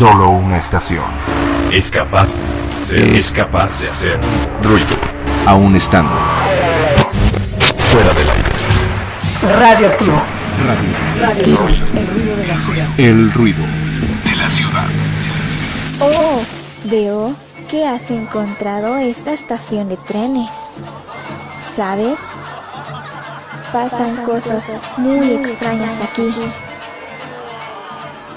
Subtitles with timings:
[0.00, 1.04] solo una estación.
[1.70, 2.32] Es capaz,
[2.90, 4.18] es capaz de hacer
[4.62, 4.96] ruido.
[5.44, 6.10] Aún estando
[7.92, 9.58] fuera del aire.
[9.60, 10.22] Radioactivo.
[11.20, 11.58] Radio.
[11.58, 11.58] Radio.
[11.86, 12.88] El ruido de la ciudad.
[12.96, 13.62] El ruido
[14.24, 14.86] de la ciudad.
[16.00, 16.40] Oh,
[16.84, 17.36] veo
[17.68, 20.50] que has encontrado esta estación de trenes.
[21.60, 22.32] ¿Sabes?
[23.70, 26.30] Pasan, cosas, muy extrañas, aquí.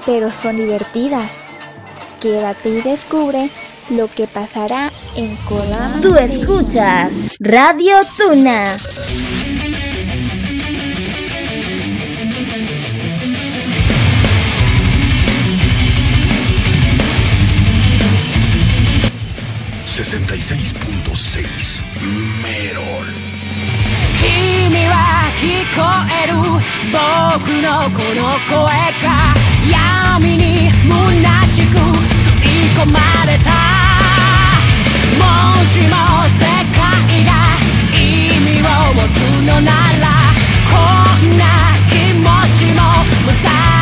[0.06, 1.40] Pero son divertidas.
[2.24, 3.50] Quédate y descubre
[3.90, 6.02] lo que pasará en Kodama.
[6.02, 8.78] Tú escuchas Radio Tuna.
[19.86, 21.84] ...66.6...
[22.42, 23.06] ...Merol......
[24.24, 25.44] 君は聞
[25.76, 25.84] こ
[26.24, 26.34] える
[26.94, 28.72] 僕のこの声
[29.04, 31.93] が闇に虚しく
[32.74, 33.52] 込まれた。
[35.20, 35.24] も
[35.66, 35.96] しも
[36.28, 36.42] 世
[36.74, 37.32] 界が
[37.94, 37.98] 意
[38.40, 40.06] 味を持つのなら
[40.72, 40.74] こ
[41.24, 41.44] んな
[41.90, 42.26] 気持
[42.58, 42.82] ちも
[43.26, 43.73] 無駄。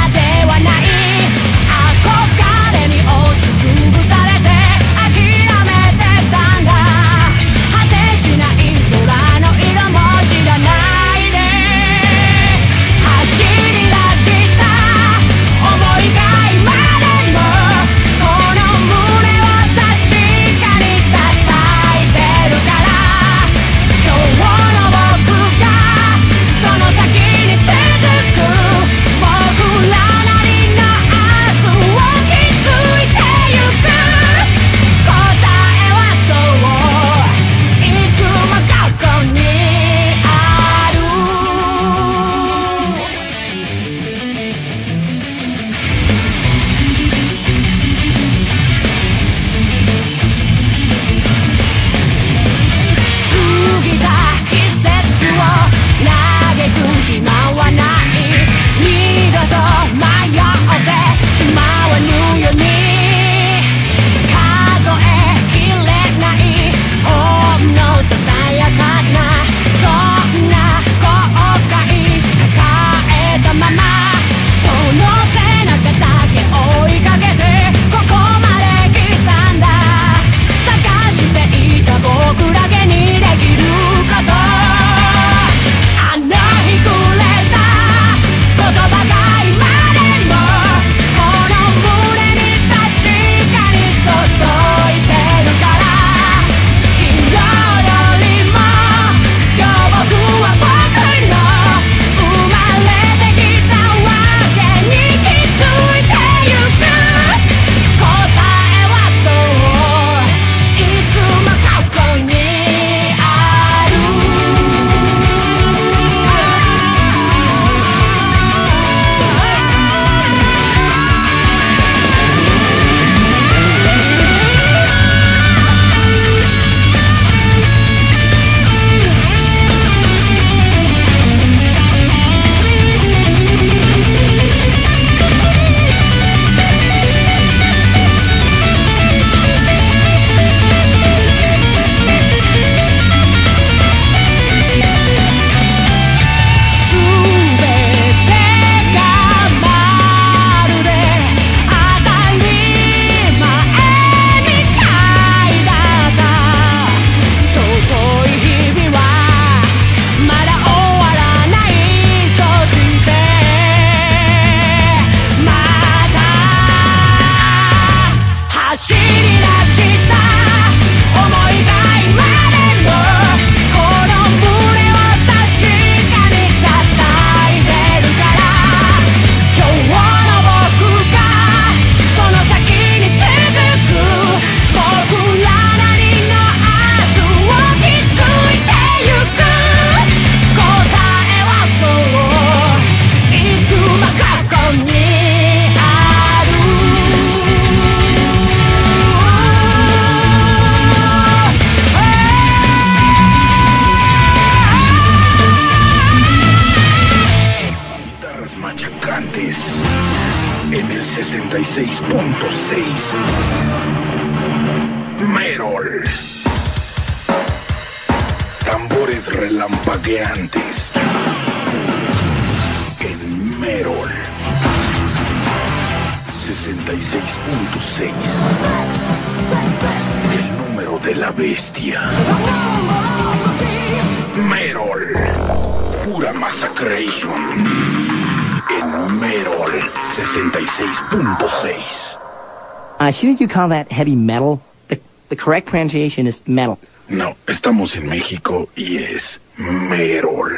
[243.61, 244.61] Call that heavy metal?
[244.87, 244.99] The,
[245.29, 246.79] the correct pronunciation is metal.
[247.07, 250.57] No, estamos en México y es Merol.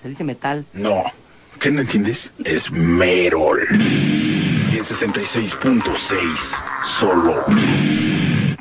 [0.00, 0.64] Se dice metal.
[0.72, 1.04] No,
[1.60, 2.32] ¿qué no entiendes?
[2.44, 3.60] Es Merol.
[3.70, 5.84] Y en 66.6,
[6.98, 7.44] solo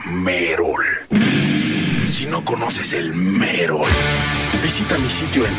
[0.05, 0.83] Merol.
[2.09, 3.87] Si no conoces el Merol,
[4.61, 5.57] visita mi sitio en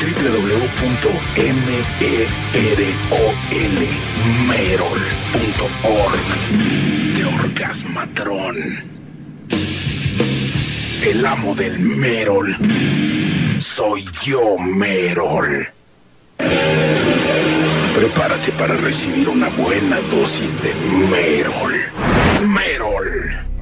[5.56, 8.56] www.merol.org de Orgasmatrón.
[11.04, 12.56] El amo del Merol.
[13.60, 15.68] Soy yo, Merol.
[17.94, 21.74] Prepárate para recibir una buena dosis de Merol.
[22.46, 23.55] Merol.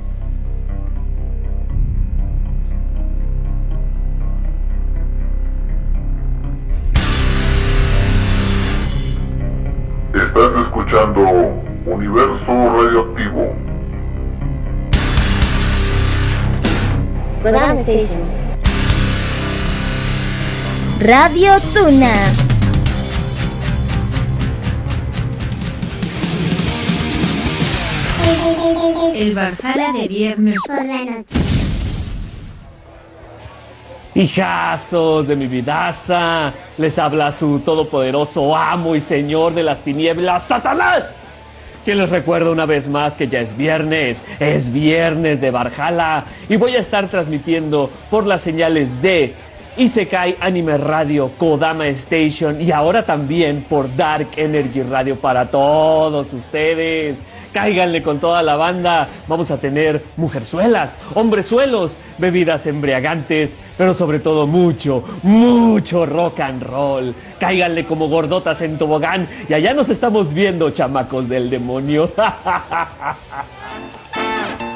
[17.85, 18.23] Station.
[21.01, 22.15] Radio Tuna.
[29.15, 31.25] El Barzala de viernes Por la noche.
[34.15, 41.24] Hijazos de mi vidaza, les habla su todopoderoso amo y señor de las tinieblas, Satanás.
[41.85, 46.57] Quien les recuerda una vez más que ya es viernes, es viernes de Barjala y
[46.57, 49.35] voy a estar transmitiendo por las señales de
[49.77, 57.23] Isekai Anime Radio, Kodama Station y ahora también por Dark Energy Radio para todos ustedes.
[57.55, 59.07] Cáiganle con toda la banda.
[59.29, 67.15] Vamos a tener mujerzuelas, hombrezuelos, bebidas embriagantes, pero sobre todo mucho, mucho rock and roll.
[67.39, 72.11] Cáiganle como gordotas en tobogán y allá nos estamos viendo, chamacos del demonio.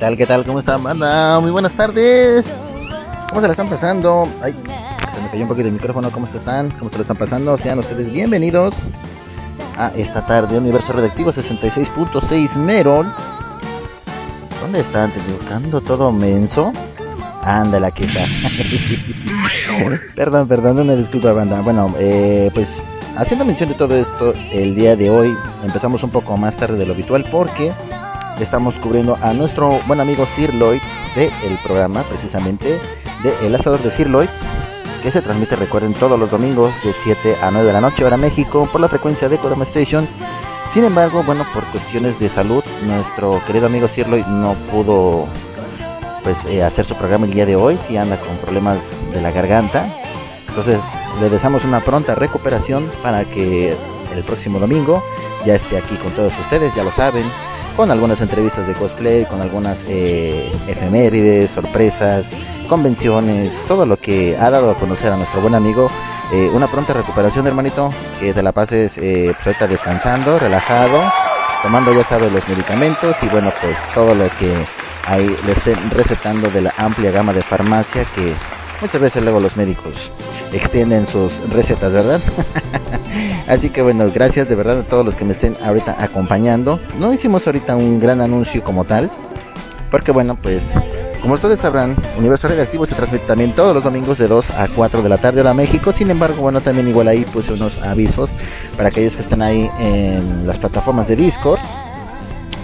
[0.00, 0.16] tal?
[0.16, 0.44] ¿Qué tal?
[0.46, 1.38] ¿Cómo están, banda?
[1.40, 2.46] Muy buenas tardes.
[3.28, 4.26] ¿Cómo se la están pasando?
[4.40, 4.54] Ay,
[5.14, 6.10] se me cayó un poquito el micrófono.
[6.10, 6.70] ¿Cómo se están?
[6.70, 7.54] ¿Cómo se la están pasando?
[7.58, 8.74] Sean ustedes bienvenidos
[9.76, 13.12] a esta tarde Universo Redactivo 66.6 Merol.
[14.62, 15.10] ¿Dónde están?
[15.10, 16.72] ¿Te buscando todo menso?
[17.42, 18.20] Ándale, aquí está.
[20.16, 21.60] perdón, perdón, una disculpa, banda.
[21.60, 22.82] Bueno, eh, pues
[23.18, 26.86] haciendo mención de todo esto, el día de hoy empezamos un poco más tarde de
[26.86, 27.74] lo habitual porque
[28.38, 30.80] estamos cubriendo a nuestro buen amigo Sir Lloyd
[31.14, 32.78] del programa, precisamente,
[33.22, 34.28] de El Asador de Sir Lloyd,
[35.02, 38.16] que se transmite, recuerden, todos los domingos de 7 a 9 de la noche, hora
[38.16, 40.06] México, por la frecuencia de Kodama Station.
[40.72, 45.26] Sin embargo, bueno, por cuestiones de salud, nuestro querido amigo Sir Lloyd no pudo
[46.22, 48.78] pues eh, hacer su programa el día de hoy, si anda con problemas
[49.12, 49.86] de la garganta.
[50.48, 50.80] Entonces,
[51.20, 53.76] le deseamos una pronta recuperación para que
[54.14, 55.02] el próximo domingo
[55.44, 57.24] ya esté aquí con todos ustedes, ya lo saben,
[57.80, 62.26] con algunas entrevistas de cosplay, con algunas eh, efemérides, sorpresas,
[62.68, 65.90] convenciones, todo lo que ha dado a conocer a nuestro buen amigo.
[66.30, 71.00] Eh, una pronta recuperación, hermanito, que te la pases eh, pues descansando, relajado,
[71.62, 74.52] tomando ya sabes los medicamentos y bueno, pues todo lo que
[75.06, 78.34] ahí le estén recetando de la amplia gama de farmacia que
[78.80, 80.10] muchas veces luego los médicos
[80.52, 82.20] extienden sus recetas, ¿verdad?
[83.48, 86.80] Así que bueno, gracias de verdad a todos los que me estén ahorita acompañando.
[86.98, 89.10] No hicimos ahorita un gran anuncio como tal,
[89.90, 90.62] porque bueno, pues
[91.20, 95.02] como ustedes sabrán, Universo Radioactivo se transmite también todos los domingos de 2 a 4
[95.02, 95.92] de la tarde hora México.
[95.92, 98.38] Sin embargo, bueno, también igual ahí puse unos avisos
[98.76, 101.60] para aquellos que estén ahí en las plataformas de Discord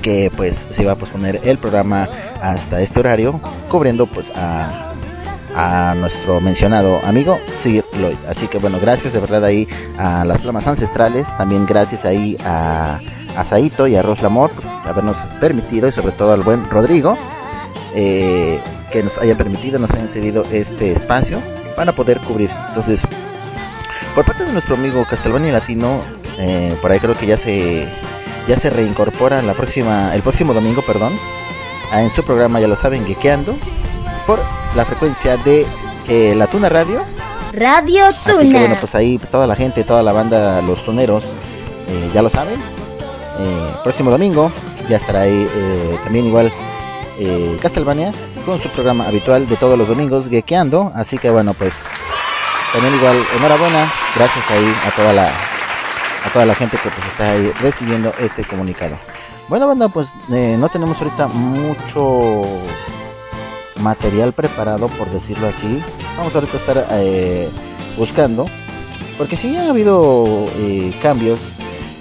[0.07, 2.09] que pues se iba a posponer el programa
[2.41, 4.86] hasta este horario, cubriendo pues a,
[5.57, 8.17] a nuestro mencionado amigo Sir Lloyd.
[8.29, 9.67] Así que bueno, gracias de verdad ahí
[9.99, 13.01] a las flamas ancestrales, también gracias ahí a,
[13.37, 17.17] a Saito y a Roslamor por habernos permitido y sobre todo al buen Rodrigo
[17.95, 18.61] eh,
[18.93, 21.41] que nos haya permitido, nos hayan cedido este espacio
[21.75, 22.51] para poder cubrir.
[22.69, 23.03] Entonces,
[24.15, 26.03] por parte de nuestro amigo Castelvania Latino,
[26.39, 27.89] eh, por ahí creo que ya se
[28.47, 31.13] ya se reincorpora la próxima, el próximo domingo, perdón,
[31.93, 33.55] en su programa, ya lo saben, Geekeando,
[34.27, 34.41] por
[34.75, 35.67] la frecuencia de
[36.09, 37.03] eh, la Tuna Radio.
[37.53, 38.41] Radio Tuna.
[38.41, 41.25] Así que bueno, pues ahí toda la gente, toda la banda, los tuneros,
[41.89, 42.61] eh, ya lo saben.
[43.39, 44.51] Eh, próximo domingo
[44.89, 45.49] ya estará ahí
[46.05, 46.53] también igual
[47.61, 48.13] Castlevania
[48.45, 50.93] con su programa habitual de todos los domingos, Geekeando.
[50.95, 51.75] Así que bueno, pues
[52.73, 57.31] también igual enhorabuena, gracias ahí a toda la a toda la gente que pues está
[57.31, 58.97] ahí recibiendo este comunicado.
[59.49, 62.43] Bueno, banda, pues no tenemos ahorita mucho
[63.79, 65.83] material preparado, por decirlo así.
[66.17, 67.49] Vamos ahorita a estar eh,
[67.97, 68.47] buscando,
[69.19, 71.41] porque sí ha habido eh, cambios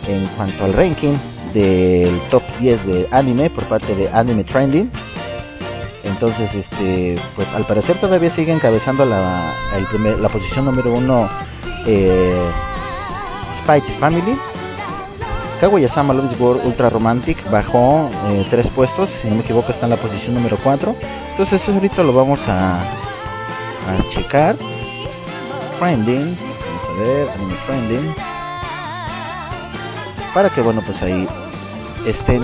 [0.08, 1.14] en cuanto al ranking
[1.54, 4.92] del top 10 de anime por parte de Anime Trending.
[6.04, 9.54] Entonces, este, pues al parecer todavía sigue encabezando la,
[10.22, 11.28] la posición número uno
[11.88, 12.48] eh,
[13.52, 14.38] Spike Family
[15.60, 19.86] Kaguya-sama Love is War Ultra Romantic bajó eh, tres puestos, si no me equivoco está
[19.86, 20.96] en la posición número 4.
[21.32, 24.56] Entonces eso ahorita lo vamos a, a checar.
[25.80, 28.16] Trending, vamos a ver, anime trending.
[30.34, 31.28] Para que bueno pues ahí
[32.06, 32.44] estén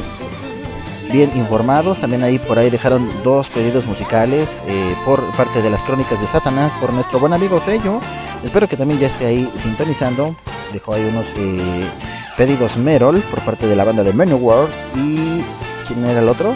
[1.12, 2.00] bien informados.
[2.00, 6.28] También ahí por ahí dejaron dos pedidos musicales eh, por parte de las crónicas de
[6.28, 8.00] Satanás por nuestro buen amigo Fello.
[8.44, 10.36] Espero que también ya esté ahí sintonizando.
[10.72, 11.86] Dejó ahí unos eh,
[12.38, 14.74] pedidos Merol por parte de la banda de Menu World.
[14.96, 15.44] ¿Y
[15.88, 16.54] quién era el otro?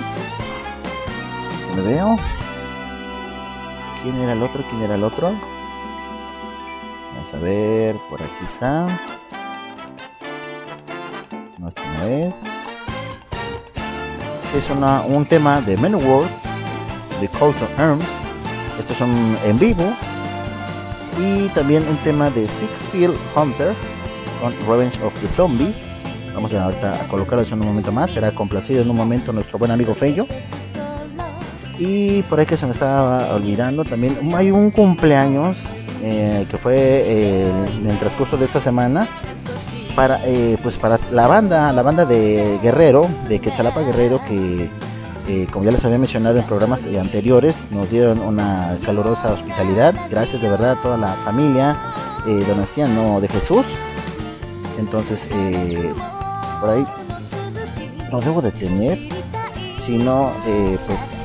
[1.76, 2.18] Me veo.
[4.04, 4.64] ¿Quién era el otro?
[4.70, 5.34] ¿Quién era el otro?
[7.16, 8.88] Vamos a ver, por aquí está.
[11.58, 12.44] No, este no es.
[14.56, 16.30] es una, un tema de Menu World,
[17.20, 18.06] de Call to Arms.
[18.80, 19.84] Estos son en vivo.
[21.18, 23.74] Y también un tema de Six Field Hunter
[24.42, 26.06] con Revenge of the Zombies.
[26.34, 28.12] Vamos a ahorita en un momento más.
[28.12, 30.28] Será complacido en un momento nuestro buen amigo Fello.
[31.78, 35.58] Y por ahí que se me estaba olvidando también, hay un cumpleaños
[36.02, 39.08] eh, que fue eh, en el transcurso de esta semana
[39.96, 44.70] para eh, pues para la banda, la banda de Guerrero, de Quetzalapa Guerrero que
[45.52, 49.96] como ya les había mencionado en programas anteriores, nos dieron una calurosa hospitalidad.
[50.10, 51.76] Gracias de verdad a toda la familia
[52.28, 53.66] eh, Donaciano de Jesús,
[54.78, 55.94] entonces, eh,
[56.60, 56.86] por ahí
[58.12, 59.00] no debo de tener,
[59.86, 61.20] sino eh, pues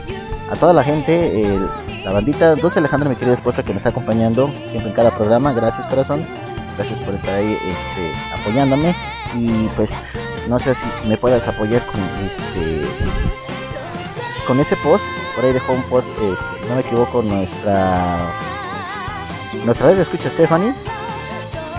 [0.50, 1.58] a toda la gente, eh,
[2.04, 5.52] la bandita, Dulce Alejandra, mi querida esposa que me está acompañando siempre en cada programa,
[5.52, 6.24] gracias corazón,
[6.76, 8.94] gracias por estar ahí este, apoyándome.
[9.34, 9.92] Y pues
[10.48, 12.86] no sé si me puedas apoyar con este
[14.46, 15.04] con ese post,
[15.36, 18.32] por ahí dejó un post, este, si no me equivoco, nuestra
[19.64, 20.74] nuestra vez de escucha Stephanie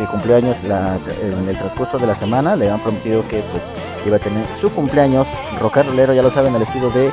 [0.01, 2.55] que cumplió años en el transcurso de la semana.
[2.55, 3.63] Le han prometido que pues
[4.05, 5.27] iba a tener su cumpleaños
[5.60, 7.12] rocarolero, ya lo saben, al estilo de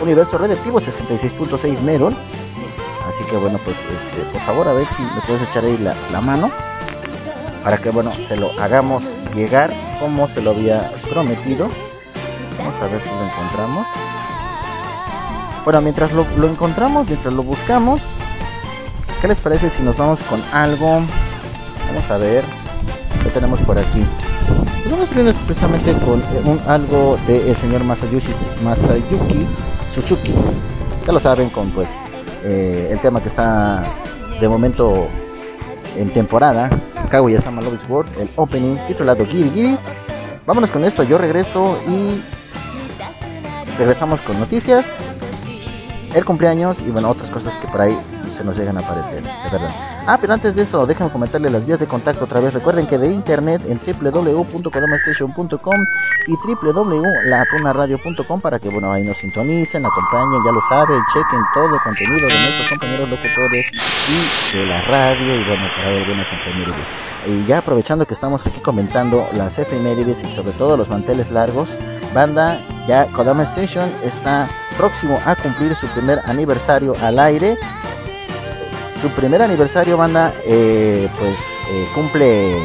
[0.00, 2.16] Universo Redactivo 66.6 Meron.
[3.06, 5.94] Así que bueno, pues este, por favor a ver si me puedes echar ahí la,
[6.10, 6.50] la mano
[7.62, 9.70] para que bueno se lo hagamos llegar
[10.00, 11.68] como se lo había prometido.
[12.58, 13.86] Vamos a ver si lo encontramos.
[15.64, 18.00] Bueno, mientras lo, lo encontramos, mientras lo buscamos,
[19.20, 21.02] ¿qué les parece si nos vamos con algo
[21.92, 22.42] Vamos a ver.
[23.22, 24.06] ¿Qué tenemos por aquí?
[24.82, 28.32] Pues vamos primero precisamente con eh, un, algo del el señor Masayuki,
[28.64, 29.46] Masayuki
[29.94, 30.32] Suzuki.
[31.06, 31.90] Ya lo saben con pues
[32.44, 33.84] eh, el tema que está
[34.40, 35.06] de momento
[35.98, 36.70] en temporada.
[37.10, 39.78] Kaguya-sama Love World, el opening titulado Giri Giri.
[40.46, 42.22] Vámonos con esto, yo regreso y
[43.76, 44.86] regresamos con noticias,
[46.14, 47.96] el cumpleaños y bueno, otras cosas que por ahí
[48.32, 49.70] se nos llegan a aparecer, de verdad.
[50.06, 52.52] Ah, pero antes de eso, déjenme comentarles las vías de contacto otra vez.
[52.52, 55.86] Recuerden que de internet en www.kodamastation.com
[56.26, 61.80] y www.latunaradio.com para que, bueno, ahí nos sintonicen, acompañen, ya lo saben, chequen todo el
[61.82, 63.70] contenido de nuestros compañeros locutores
[64.08, 64.16] y
[64.56, 66.90] de la radio y, bueno, para algunas efemérides.
[67.26, 71.68] Y ya aprovechando que estamos aquí comentando las efemérides y sobre todo los manteles largos,
[72.12, 77.56] banda, ya Kodama Station está próximo a cumplir su primer aniversario al aire
[79.02, 81.36] su primer aniversario, banda, eh, pues
[81.72, 82.56] eh, cumple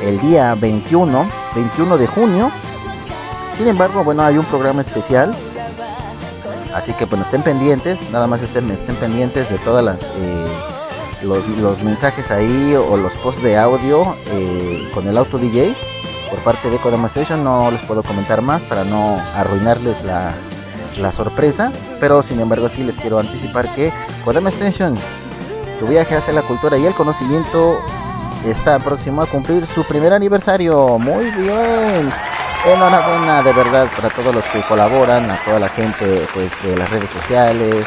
[0.00, 2.52] el día 21, 21 de junio.
[3.58, 5.34] Sin embargo, bueno, hay un programa especial.
[6.72, 10.02] Así que, bueno, estén pendientes, nada más estén, estén pendientes de todas las...
[10.02, 10.46] Eh,
[11.22, 14.14] los, mensajes ahí o los posts de audio
[14.92, 15.74] con el auto DJ
[16.28, 17.42] por parte de Kodama Station.
[17.42, 20.34] No les puedo comentar más para no arruinarles la,
[21.00, 23.90] la sorpresa, pero sin embargo sí les quiero anticipar que
[24.22, 24.98] Kodama Station
[25.78, 27.78] tu viaje hacia la cultura y el conocimiento
[28.46, 30.98] está próximo a cumplir su primer aniversario.
[30.98, 32.12] Muy bien.
[32.66, 36.90] Enhorabuena de verdad para todos los que colaboran, a toda la gente pues de las
[36.90, 37.86] redes sociales,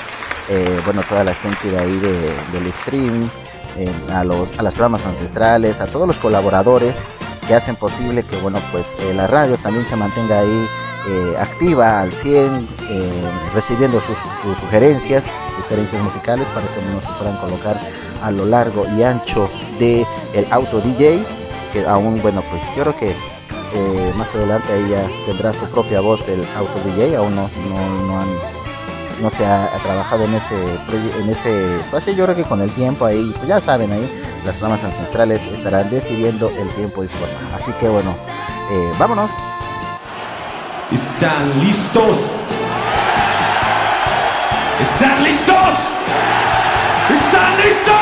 [0.50, 3.29] eh, bueno, toda la gente de ahí de, del stream,
[3.75, 6.96] eh, a, los, a las programas ancestrales, a todos los colaboradores
[7.48, 10.67] que hacen posible que bueno pues eh, la radio también se mantenga ahí
[11.10, 13.12] eh, activa al 100, eh,
[13.56, 14.17] recibiendo sus
[14.60, 15.32] sugerencias,
[15.67, 17.79] sugerencias musicales para que nos se puedan colocar
[18.24, 21.24] a lo largo y ancho de el auto DJ,
[21.74, 26.27] que aún bueno pues yo creo que eh, más adelante ya tendrá su propia voz
[26.27, 28.27] el auto DJ, aún no, no, no han
[29.21, 30.55] no se ha, ha trabajado en ese
[31.19, 32.13] en ese espacio.
[32.13, 34.09] Yo creo que con el tiempo ahí pues ya saben ahí
[34.45, 37.55] las ramas ancestrales estarán decidiendo el tiempo y forma.
[37.55, 38.15] Así que bueno
[38.71, 39.31] eh, vámonos.
[40.91, 42.43] ¿Están listos?
[44.79, 45.98] ¿Están listos?
[47.10, 47.98] ¿Están listos?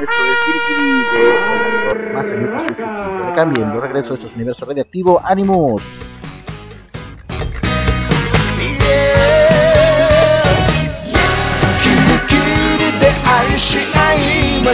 [0.00, 5.20] esto es Kirikiri de Masayuki Suzuki no le cambien yo regreso esto es Universo Radioactivo
[5.24, 5.82] ánimos.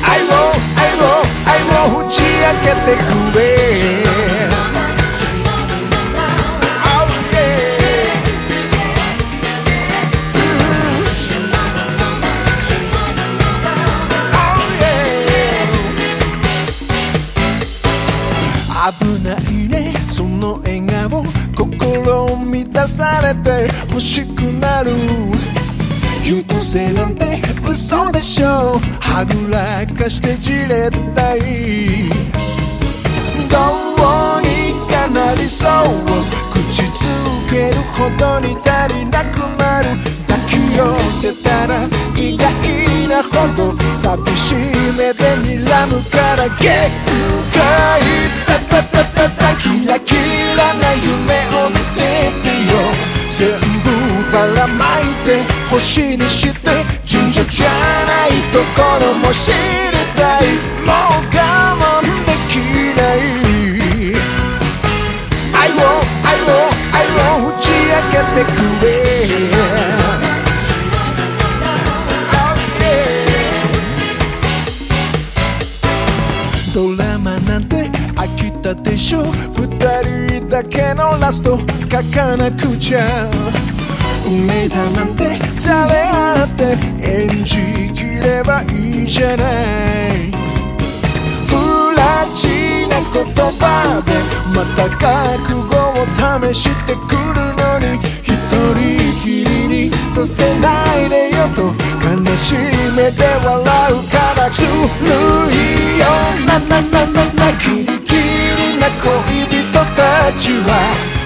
[0.02, 0.30] 愛を
[0.76, 1.02] 愛を
[1.47, 1.52] 愛
[1.87, 2.26] を打ち明
[2.61, 4.19] けてくれ。
[22.61, 24.92] 心を満たされて欲しくなる。
[26.23, 31.40] 優等生なんて嘘でしょはぐらかしてじれったい。
[33.49, 33.57] ど
[34.37, 35.70] うにかなりそう。
[36.53, 37.07] 口づ
[37.49, 39.96] けるほどに足りなくなる。
[40.29, 40.85] 抱き寄
[41.20, 42.51] せたら意外
[43.09, 43.75] なほど。
[43.90, 44.57] 寂しい
[44.96, 46.49] 目で睨むから。
[46.61, 46.90] 限
[47.53, 48.03] 界
[48.46, 49.00] タタタタタ
[49.62, 50.14] キラキ
[50.57, 52.81] ラな夢を見せてよ。
[53.31, 53.90] 全部
[54.33, 55.29] ばらまいて
[55.70, 56.70] 星にして
[57.05, 59.57] 順序じゃないところも知り
[60.16, 60.42] たい。
[60.87, 61.38] もう我
[61.77, 62.57] 慢でき
[62.96, 63.18] ない。
[65.53, 65.79] 愛を
[66.25, 66.49] 愛を
[66.92, 66.99] 愛
[67.44, 68.88] を打ち明けてくれ。
[76.73, 79.25] ドラマなんて飽きたでしょ。
[80.62, 81.64] だけのラスト書
[82.14, 83.31] かなくちゃ
[84.27, 90.31] 運命だなんてじゃれ合って演じきればいいじゃない
[91.49, 93.25] 不ラチな言
[93.57, 94.12] 葉で
[94.55, 98.29] また覚悟を試してくるのに一
[98.77, 98.85] 人
[99.23, 100.68] きりにさせな
[100.99, 101.73] いでよと
[102.05, 102.57] 悲しい
[102.94, 104.51] 目で笑うから。
[104.51, 106.05] ずるいよ
[106.46, 107.53] ななななな。
[107.59, 109.61] キリキリな恋人
[109.95, 110.69] たちは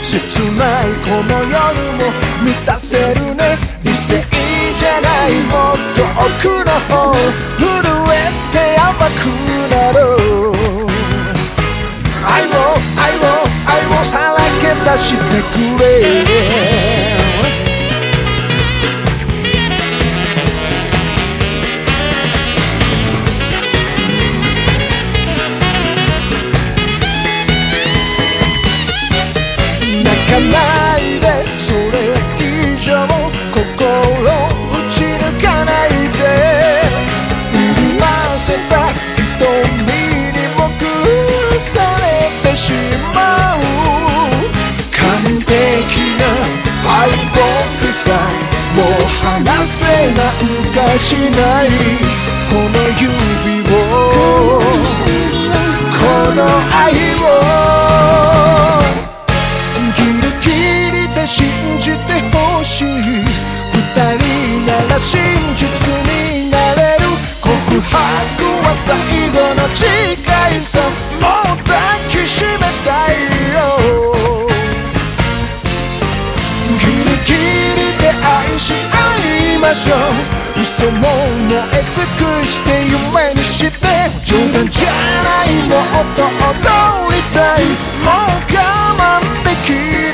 [0.02, 0.18] 切
[0.58, 1.54] ないこの夜
[1.96, 2.10] も
[2.42, 3.56] 満たせるね。
[3.84, 4.22] 理性
[4.76, 7.14] じゃないもっと奥の方
[7.56, 7.62] 震
[8.10, 9.22] えて甘く
[9.70, 10.90] なろう。
[12.26, 12.52] 愛を
[12.98, 13.22] 愛を
[13.66, 15.18] 愛をさらけ出して
[15.52, 16.93] くれ。
[30.34, 31.26] かないで
[31.58, 31.78] それ
[32.40, 32.42] 以
[32.80, 33.06] 上
[33.54, 34.32] 心打
[34.90, 36.18] ち抜かないで
[37.52, 38.04] 振り回
[38.38, 38.72] せた
[39.14, 39.22] 瞳
[40.32, 42.04] にも崩され
[42.50, 42.72] てし
[43.14, 43.16] ま
[43.54, 43.58] う。
[44.90, 44.98] 完
[45.38, 46.22] 璧な
[46.82, 46.90] 敗
[47.32, 48.02] 北さ
[48.74, 48.86] もう
[49.22, 49.80] 離せ
[50.14, 50.42] なん
[50.74, 51.66] かしない。
[52.50, 52.64] この
[52.98, 53.04] 指
[53.70, 53.72] を
[55.90, 56.40] この
[56.84, 56.90] 愛
[57.22, 57.93] を。
[64.94, 65.18] な真
[65.56, 65.66] 実
[66.06, 67.10] になれる。
[67.40, 67.98] 告白
[68.62, 68.94] は最
[69.34, 69.82] 後の誓
[70.56, 70.78] いさ。
[71.20, 71.74] もう抱
[72.10, 73.12] きしめたい
[73.54, 73.58] よ。
[76.78, 77.34] ギリギ
[77.74, 78.94] リで愛し合
[79.56, 79.98] いましょう。
[80.62, 81.08] 嘘も
[81.48, 83.74] 燃え尽くして夢にして。
[84.24, 84.88] 冗談じゃ
[85.24, 87.60] ないもっと踊りたい。
[88.04, 88.58] もう我
[88.96, 89.02] 慢
[89.42, 89.68] でき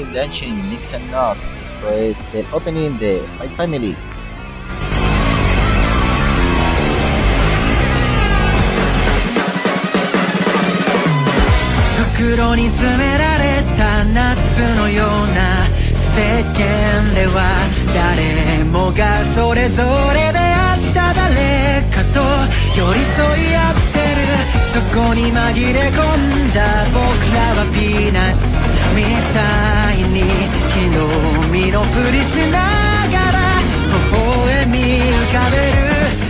[0.00, 1.36] opening de Him Dancing Mix and Not.
[1.64, 3.96] Esto es del opening de Spy Family.
[12.18, 15.66] 袋に詰められた夏のような
[16.14, 19.82] 世間では誰もがそれぞ
[20.12, 22.20] れであった誰かと
[22.78, 24.30] 寄り添い合ってる
[24.74, 27.00] そこに紛れ込んだ僕
[27.34, 30.22] らはピーナッツみたいに
[30.68, 30.98] 昨日
[31.50, 32.58] 身のふりしな
[33.08, 33.38] がら
[33.90, 35.78] 微笑み浮かべる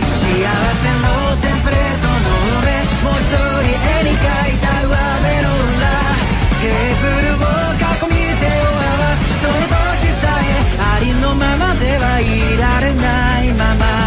[0.01, 0.45] 幸
[0.81, 1.09] せの
[1.41, 2.29] テンプレートの
[2.61, 2.69] 上
[3.03, 5.89] もう一人絵に描いた上目の裏
[6.61, 12.23] テーブルを囲み手を合わすその時さえありのままではい
[12.59, 14.00] られないまま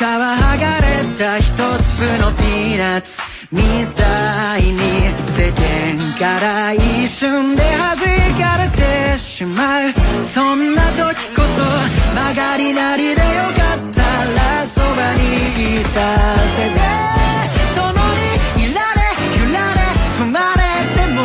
[0.00, 1.60] 化けの皮剥がれた一粒
[2.18, 3.20] のピーナッツ。
[3.52, 3.62] み
[3.94, 4.78] たいに
[5.36, 7.96] 世間から一瞬で弾
[8.40, 9.92] かれてしまう。
[10.32, 11.04] そんな時
[11.36, 11.48] こそ
[12.14, 15.20] 曲がりなりでよかったらそばに
[15.80, 15.94] いさ
[16.56, 16.80] せて。
[17.74, 17.84] 共
[18.56, 18.98] にいられ
[19.36, 19.78] 揺られ
[20.18, 20.62] 踏まれ
[20.96, 21.20] ても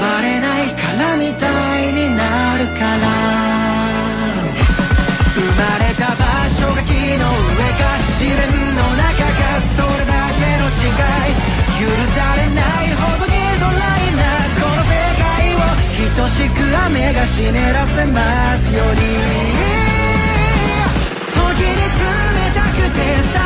[0.00, 1.46] バレないからみた
[1.80, 3.06] いになるから。
[5.36, 7.55] 生まれた場所が木の上
[8.18, 8.34] 自然
[8.74, 11.36] の中かそれだけの違い
[11.78, 11.84] 許
[12.16, 14.24] されないほどにドライな。
[14.56, 14.88] この世
[15.20, 15.56] 界を
[16.16, 19.00] 等しく雨が湿らせますように。
[21.30, 22.08] 時に冷
[22.54, 22.98] たくて
[23.38, 23.45] さ。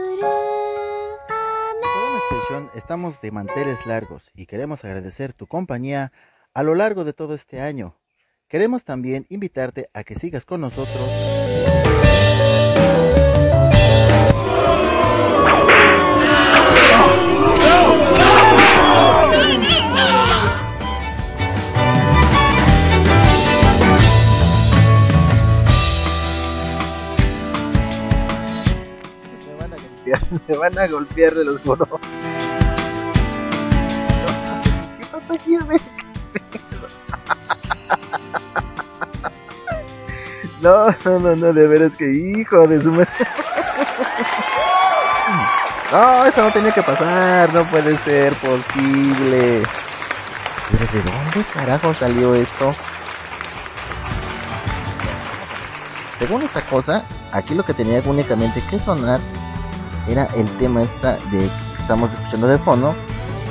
[2.75, 6.11] Estamos de manteles largos y queremos agradecer tu compañía
[6.53, 7.95] a lo largo de todo este año.
[8.47, 11.90] Queremos también invitarte a que sigas con nosotros.
[30.47, 31.87] me van a golpear de los monos.
[34.97, 35.57] ¿Qué pasó aquí?
[40.61, 43.07] No, no, no, no, de veras que hijo de su madre.
[45.91, 49.63] No, eso no tenía que pasar, no puede ser posible.
[50.71, 52.73] ¿Pero de dónde carajo salió esto?
[56.17, 59.19] Según esta cosa, aquí lo que tenía únicamente que sonar
[60.07, 62.95] era el tema esta de que estamos escuchando de fondo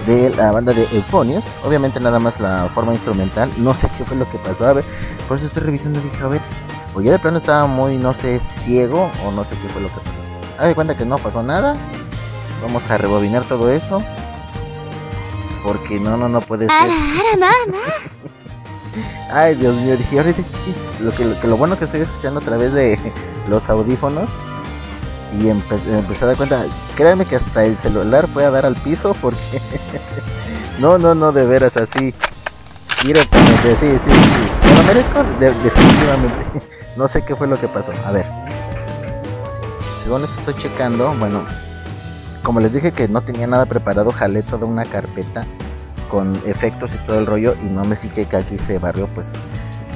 [0.07, 1.45] de la banda de Euphonious.
[1.65, 3.51] Obviamente nada más la forma instrumental.
[3.59, 4.67] No sé qué fue lo que pasó.
[4.67, 4.85] A ver,
[5.29, 6.01] por eso estoy revisando.
[6.01, 6.41] Dije, a ver,
[6.95, 9.89] o ya de plano estaba muy, no sé, ciego o no sé qué fue lo
[9.89, 10.11] que pasó.
[10.59, 11.77] Haz de cuenta que no pasó nada.
[12.63, 14.03] Vamos a rebobinar todo esto.
[15.63, 16.75] Porque no, no, no puede ser.
[19.33, 20.43] Ay, Dios mío, dije, ahorita
[21.01, 22.99] lo que, lo que lo bueno que estoy escuchando a través de
[23.49, 24.29] los audífonos
[25.39, 26.65] y empe- empecé a dar cuenta,
[26.97, 29.61] créanme que hasta el celular fue a dar al piso porque
[30.81, 32.15] no, no, no, de veras así.
[33.05, 34.69] Directamente, sí, sí, sí.
[34.69, 36.71] Me lo merezco de- definitivamente.
[36.97, 37.93] No sé qué fue lo que pasó.
[38.05, 38.27] A ver.
[40.03, 41.45] Según esto estoy checando, bueno,
[42.43, 45.47] como les dije que no tenía nada preparado, jalé toda una carpeta
[46.11, 49.33] con efectos y todo el rollo y no me fijé que aquí se barrió pues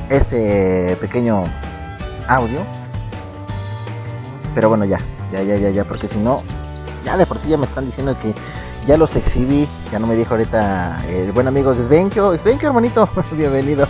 [0.08, 1.44] este pequeño
[2.28, 2.60] audio.
[4.54, 4.98] Pero bueno, ya,
[5.34, 6.42] ya, ya, ya, ya, porque si no,
[7.04, 8.34] ya de por sí ya me están diciendo que
[8.86, 9.66] ya los exhibí.
[9.90, 12.38] Ya no me dijo ahorita el buen amigo Svenkio.
[12.38, 13.86] Svenkio, hermanito, bienvenido.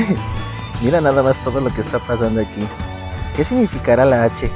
[0.82, 2.66] Mira nada más todo lo que está pasando aquí.
[3.36, 4.50] ¿Qué significará la H?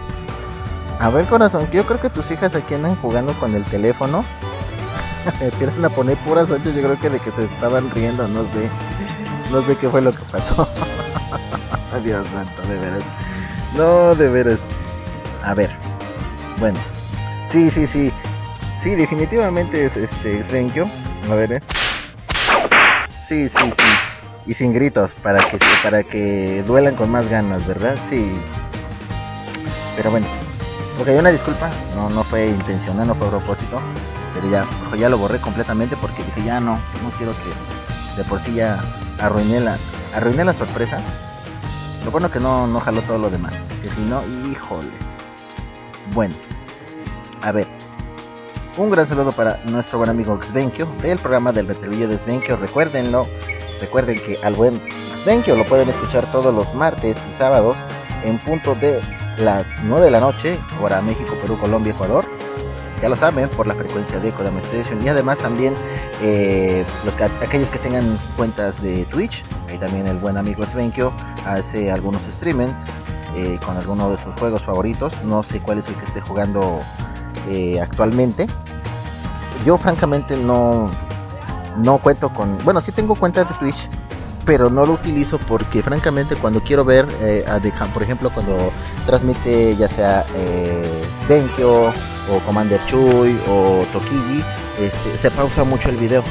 [1.00, 4.24] A ver, corazón, yo creo que tus hijas aquí andan jugando con el teléfono.
[5.40, 8.68] Empiezan a poner puras H, yo creo que de que se estaban riendo, no sé.
[9.50, 10.68] No sé qué fue lo que pasó.
[12.02, 13.04] Dios santo, de veras.
[13.74, 14.58] No, de veras.
[15.44, 15.93] A ver.
[16.58, 16.78] Bueno.
[17.44, 18.12] Sí, sí, sí.
[18.80, 20.86] Sí, definitivamente es este Svenkio.
[21.30, 21.60] A ver, eh.
[23.28, 23.84] Sí, sí, sí.
[24.46, 27.96] Y sin gritos, para que para que duelan con más ganas, ¿verdad?
[28.08, 28.32] Sí.
[29.96, 30.26] Pero bueno.
[31.00, 31.70] Ok, una disculpa.
[31.94, 33.80] No, no fue intencional, no fue a propósito.
[34.34, 38.40] Pero ya, ya lo borré completamente porque dije ya no, no quiero que de por
[38.40, 38.80] sí ya
[39.18, 39.78] arruiné la,
[40.14, 41.00] arruiné la sorpresa.
[42.04, 43.54] Lo bueno que no, no jaló todo lo demás.
[43.82, 45.13] Que si no, híjole.
[46.12, 46.34] Bueno.
[47.42, 47.66] A ver.
[48.76, 52.56] Un gran saludo para nuestro buen amigo Xvenkio del programa del Retelvillo de Xvenkio.
[52.56, 53.26] Recuérdenlo.
[53.80, 54.80] Recuerden que al buen
[55.14, 57.76] Xvenkio lo pueden escuchar todos los martes y sábados
[58.24, 59.00] en punto de
[59.38, 62.24] las 9 de la noche, hora México, Perú, Colombia, Ecuador.
[63.00, 65.04] Ya lo saben, por la frecuencia de Kodama Station.
[65.04, 65.74] Y además también
[66.22, 69.44] eh, los que, aquellos que tengan cuentas de Twitch.
[69.68, 71.12] Ahí también el buen amigo Xvenkio
[71.46, 72.86] hace algunos streamings
[73.36, 75.12] eh, con alguno de sus juegos favoritos.
[75.24, 76.80] No sé cuál es el que esté jugando
[77.48, 78.46] eh, actualmente.
[79.64, 80.90] Yo francamente no,
[81.82, 82.58] no cuento con...
[82.64, 83.88] Bueno, sí tengo cuenta de Twitch,
[84.44, 88.72] pero no lo utilizo porque francamente cuando quiero ver, eh, a Ham, por ejemplo, cuando
[89.06, 94.42] transmite ya sea eh, Benkyo o Commander Chuy o Tokigi,
[94.80, 96.22] este, se pausa mucho el video.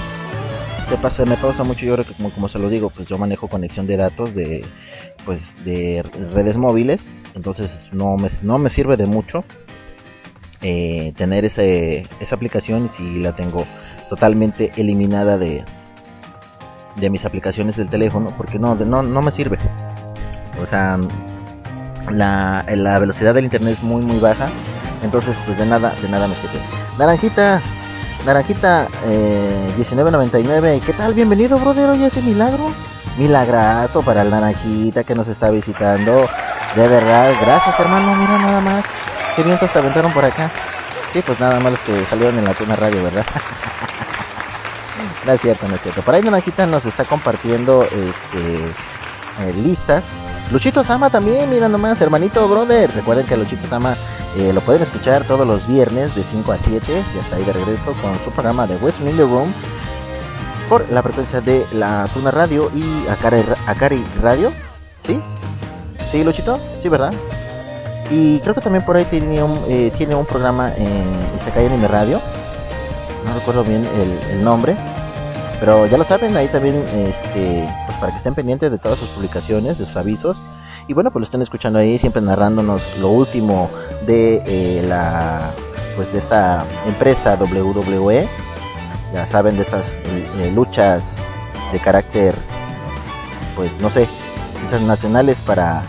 [1.02, 3.48] Pasa, me pausa mucho, yo creo que como, como se lo digo, pues yo manejo
[3.50, 4.64] conexión de datos de
[5.26, 6.02] pues de
[6.32, 9.44] redes móviles, entonces no me, no me sirve de mucho
[10.62, 13.66] eh, tener ese, esa aplicación si la tengo
[14.10, 15.66] totalmente eliminada de,
[16.96, 19.58] de mis aplicaciones del teléfono porque no, no, no me sirve.
[20.62, 21.00] O sea,
[22.12, 24.48] la, la velocidad del internet es muy muy baja,
[25.04, 26.60] entonces pues de nada, de nada me sirve.
[26.98, 27.62] Naranjita,
[28.26, 31.14] Naranjita eh, 1999, ¿qué tal?
[31.14, 32.72] Bienvenido, brother, oye ese milagro.
[33.18, 36.26] Milagrazo para el Naranjita que nos está visitando.
[36.76, 38.86] De verdad, gracias hermano, mira nada más.
[39.36, 40.50] Qué vientos te aventaron por acá.
[41.12, 43.26] Sí, pues nada más los que salieron en la tuna radio, ¿verdad?
[45.26, 46.02] no es cierto, no es cierto.
[46.02, 48.66] Por ahí Naranjita nos está compartiendo este
[49.42, 50.06] eh, listas.
[50.52, 52.92] Luchito Sama también, mira nomás, hermanito, brother.
[52.94, 53.96] Recuerden que Luchito Sama
[54.38, 56.86] eh, lo pueden escuchar todos los viernes de 5 a 7.
[57.16, 59.52] Ya está ahí de regreso con su programa de West in Room.
[60.70, 64.52] Por la frecuencia de la Tuna Radio y Akari, Akari Radio.
[65.00, 65.20] ¿Sí?
[66.12, 66.60] ¿Sí, Luchito?
[66.82, 67.14] Sí, ¿verdad?
[68.12, 71.04] Y creo que también por ahí tiene un, eh, tiene un programa en
[71.36, 72.22] Isekai Anime Radio.
[73.26, 73.88] No recuerdo bien
[74.32, 74.76] el nombre.
[75.64, 76.76] Pero ya lo saben, ahí también,
[77.08, 80.44] este, pues para que estén pendientes de todas sus publicaciones, de sus avisos.
[80.90, 83.70] Y bueno, pues lo están escuchando ahí, siempre narrándonos lo último
[84.06, 85.52] de eh, la,
[85.96, 88.28] pues de esta empresa WWE.
[89.14, 91.30] Ya saben, de estas eh, luchas
[91.72, 92.36] de carácter,
[93.56, 94.10] pues no sé,
[94.62, 95.84] quizás nacionales para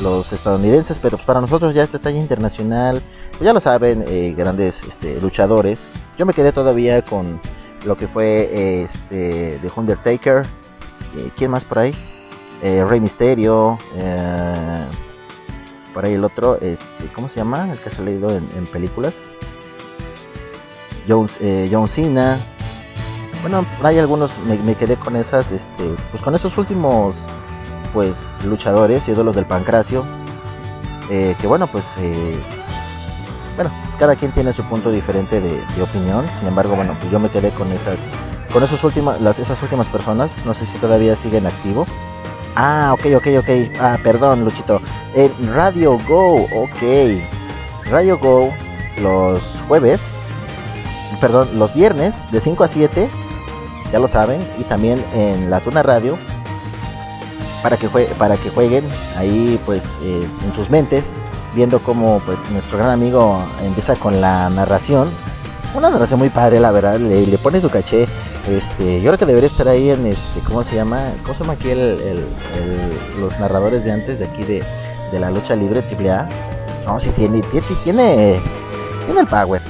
[0.00, 3.02] los estadounidenses, pero para nosotros ya esta talla internacional,
[3.32, 5.88] pues ya lo saben, eh, grandes este, luchadores.
[6.16, 7.40] Yo me quedé todavía con
[7.84, 10.42] lo que fue este The Undertaker.
[11.16, 11.92] Eh, ¿Quién más por ahí?
[12.62, 13.78] Eh, Rey Misterio.
[13.94, 14.84] Eh,
[15.94, 17.70] por ahí el otro, este, ¿cómo se llama?
[17.72, 19.22] El que ha salido en, películas.
[21.08, 22.38] John, eh, John Cena.
[23.42, 27.16] Bueno, hay algunos, me, me, quedé con esas, este, pues con esos últimos,
[27.92, 30.04] pues, luchadores, ídolos del pancracio.
[31.08, 31.94] Que bueno, pues,
[33.58, 36.24] bueno, cada quien tiene su punto diferente de, opinión.
[36.38, 37.98] Sin embargo, bueno, pues yo me quedé con esas,
[38.52, 40.36] con esos últimas, las, esas últimas personas.
[40.46, 41.84] No sé si todavía siguen activo.
[42.54, 43.80] Ah, ok, ok, ok.
[43.80, 44.80] Ah, perdón, Luchito.
[45.12, 47.18] En Radio Go, ok.
[47.90, 48.54] Radio Go,
[49.02, 50.02] los jueves,
[51.20, 53.08] perdón, los viernes de 5 a 7,
[53.90, 54.40] ya lo saben.
[54.58, 56.16] Y también en la Tuna Radio,
[57.64, 58.84] para que, jue para que jueguen
[59.16, 61.12] ahí, pues, eh, en sus mentes
[61.54, 65.08] viendo cómo pues nuestro gran amigo empieza con la narración.
[65.74, 68.06] Una narración muy padre, la verdad, le, pone su caché.
[68.48, 71.12] Este, yo creo que debería estar ahí en este, ¿cómo se llama?
[71.22, 72.24] ¿Cómo se llama aquí el, el,
[72.56, 74.62] el, los narradores de antes de aquí de,
[75.12, 76.28] de la lucha libre AAA?
[76.86, 78.40] No, sí tiene, tiene, tiene,
[79.04, 79.60] tiene el power.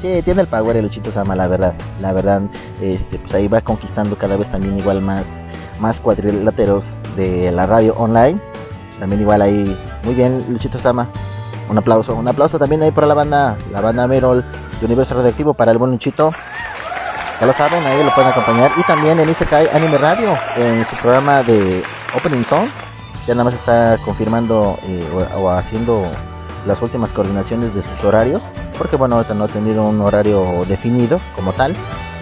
[0.00, 1.74] Tiene el power el Luchito Sama, la verdad.
[2.00, 2.42] La verdad,
[2.80, 5.42] este, pues ahí va conquistando cada vez también igual más,
[5.80, 6.84] más cuadriláteros
[7.16, 8.38] de la radio online.
[9.00, 11.08] También igual ahí, muy bien, Luchito Sama
[11.68, 14.44] un aplauso, un aplauso también ahí para la banda, la banda Merol
[14.80, 16.32] de Universo Radioactivo para el buen Luchito.
[17.40, 18.72] Ya lo saben, ahí lo pueden acompañar.
[18.76, 21.82] Y también en Isekai Anime Radio, en su programa de
[22.16, 22.68] Opening Song.
[23.26, 25.06] Ya nada más está confirmando eh,
[25.36, 26.06] o, haciendo
[26.66, 28.42] las últimas coordinaciones de sus horarios.
[28.76, 31.76] Porque bueno, ahorita no ha tenido un horario definido como tal.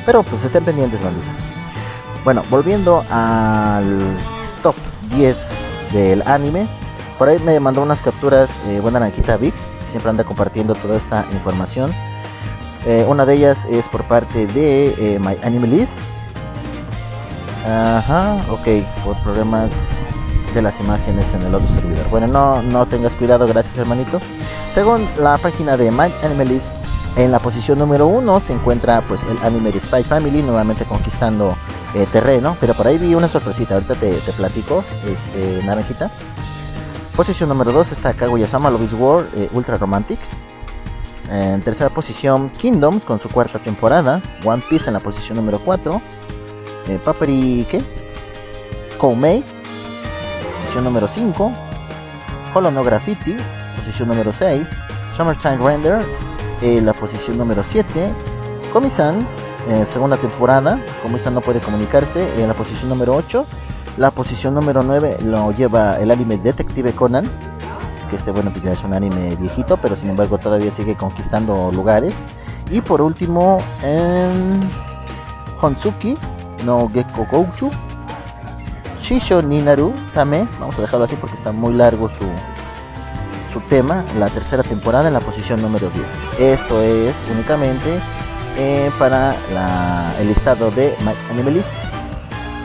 [0.05, 1.29] Pero pues estén pendientes, bandita.
[2.23, 4.01] Bueno, volviendo al
[4.63, 4.75] top
[5.15, 5.39] 10
[5.93, 6.67] del anime.
[7.19, 9.55] Por ahí me mandó unas capturas eh, buena naranjita Vic,
[9.91, 11.93] siempre anda compartiendo toda esta información.
[12.87, 15.99] Eh, una de ellas es por parte de eh, My Anime List.
[17.67, 19.73] Ajá, ok, por problemas
[20.55, 22.09] de las imágenes en el otro servidor.
[22.11, 24.21] Bueno, no, no tengas cuidado, gracias hermanito.
[24.73, 26.69] Según la página de My Anime List,
[27.17, 31.57] en la posición número uno se encuentra pues el anime de Spy Family, nuevamente conquistando
[31.95, 32.57] eh, terreno.
[32.61, 36.11] Pero por ahí vi una sorpresita, ahorita te, te platico, este, naranjita.
[37.17, 40.19] Posición número 2 está Kaguya-sama Love is War eh, Ultra Romantic.
[41.31, 44.21] En tercera posición Kingdoms con su cuarta temporada.
[44.45, 46.03] One Piece en la posición número 4.
[46.89, 47.81] Eh, Paperi ¿qué?
[48.99, 49.43] Koumei.
[50.61, 51.53] Posición número 5.
[52.53, 53.35] Hollow no Graffiti.
[53.79, 54.69] Posición número 6.
[55.17, 56.05] Summertime Render.
[56.61, 58.13] Eh, la posición número 7.
[58.75, 59.27] Komi-san.
[59.87, 60.79] segunda temporada.
[61.03, 62.29] Komi-san no puede comunicarse.
[62.39, 63.47] En la posición número 8.
[63.97, 67.25] La posición número 9 lo lleva el anime Detective Conan.
[68.11, 71.71] Que este, bueno, pues ya es un anime viejito, pero sin embargo todavía sigue conquistando
[71.73, 72.15] lugares.
[72.71, 74.69] Y por último, en
[75.61, 76.19] Honsuki
[76.65, 77.71] no Gekko Gouchu.
[79.01, 80.47] Shisho Ninaru Tame.
[80.61, 82.25] Vamos a dejarlo así porque está muy largo su,
[83.53, 84.05] su tema.
[84.19, 85.89] La tercera temporada en la posición número
[86.39, 86.53] 10.
[86.53, 87.99] Esto es únicamente
[88.59, 89.35] eh, para
[90.21, 91.96] el listado de My Anime List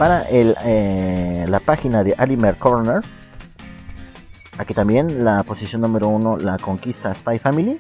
[0.02, 3.04] para el, eh, la página de Animer Corner,
[4.58, 7.80] Aquí también la posición número uno la conquista Spy Family.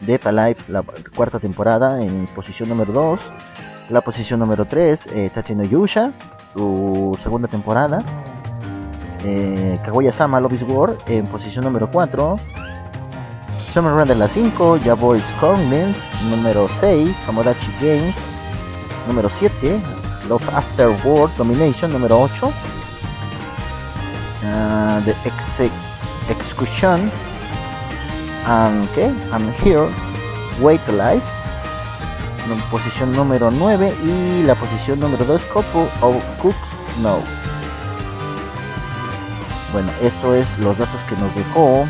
[0.00, 0.84] Death Alive, la
[1.16, 3.20] cuarta temporada en posición número 2.
[3.90, 6.12] La posición número 3, eh, Tachi Yusha,
[6.54, 8.04] su segunda temporada.
[9.24, 12.38] Eh, Kaguya-sama Love is War en posición número 4.
[13.74, 15.96] Summer Run de la 5, Ya Boys Corners,
[16.30, 18.16] número 6, Tomodachi Games,
[19.08, 19.97] número 7,
[20.28, 22.52] Love After War Domination, número 8,
[24.44, 25.70] Ah, The Exe-
[26.28, 27.10] Execution,
[28.46, 28.88] and.
[29.32, 29.88] I'm Here,
[30.60, 31.22] Wait Alive,
[32.70, 36.56] posición número 9, y la posición número 2, Couple of Cooks
[37.02, 37.18] No.
[39.72, 41.86] Bueno, esto es los datos que nos dejó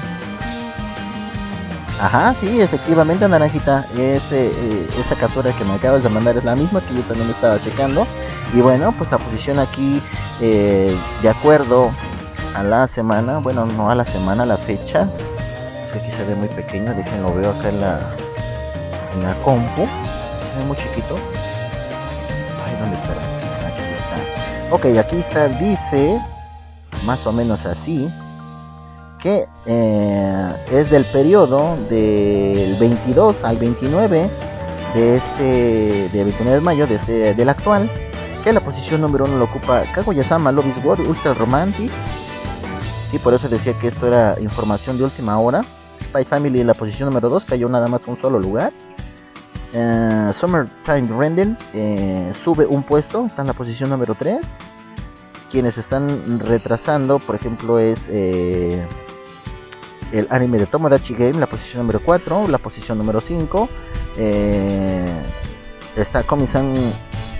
[2.01, 3.84] Ajá, sí, efectivamente, Naranjita.
[3.97, 7.61] Eh, esa captura que me acabas de mandar es la misma que yo también estaba
[7.61, 8.07] checando.
[8.55, 10.03] Y bueno, pues la posición aquí,
[10.40, 11.90] eh, de acuerdo
[12.55, 15.09] a la semana, bueno, no a la semana, a la fecha.
[15.84, 18.01] Es que aquí se ve muy pequeño, déjenlo veo acá en la,
[19.14, 19.82] en la compu.
[19.82, 21.16] Se ve muy chiquito.
[22.64, 23.20] Ay, ¿dónde estará?
[23.66, 24.74] Aquí está.
[24.74, 26.18] Ok, aquí está, dice,
[27.05, 28.11] más o menos así
[29.18, 34.30] que eh, es del periodo del 22 al 29
[34.94, 37.90] de este de 29 de mayo de este, del actual
[38.53, 41.90] la posición número uno lo ocupa Kaguya-sama is War Ultra Romantic
[43.11, 45.64] sí por eso decía que esto era información de última hora.
[46.01, 48.72] Spy Family en la posición número 2 cayó nada más un solo lugar.
[49.72, 54.40] Eh, Summertime Render eh, sube un puesto está en la posición número 3
[55.51, 58.86] quienes están retrasando por ejemplo es eh,
[60.12, 63.68] el anime de Tomodachi Game, la posición número 4, la posición número 5.
[64.16, 65.22] Eh,
[65.96, 66.74] está Komi-san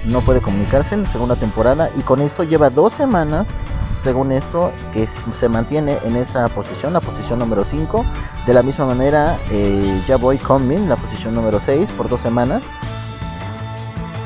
[0.09, 3.57] no puede comunicarse en la segunda temporada y con esto lleva dos semanas,
[4.03, 8.05] según esto, que se mantiene en esa posición, la posición número 5.
[8.47, 12.65] De la misma manera, eh, ya voy Min, la posición número 6, por dos semanas.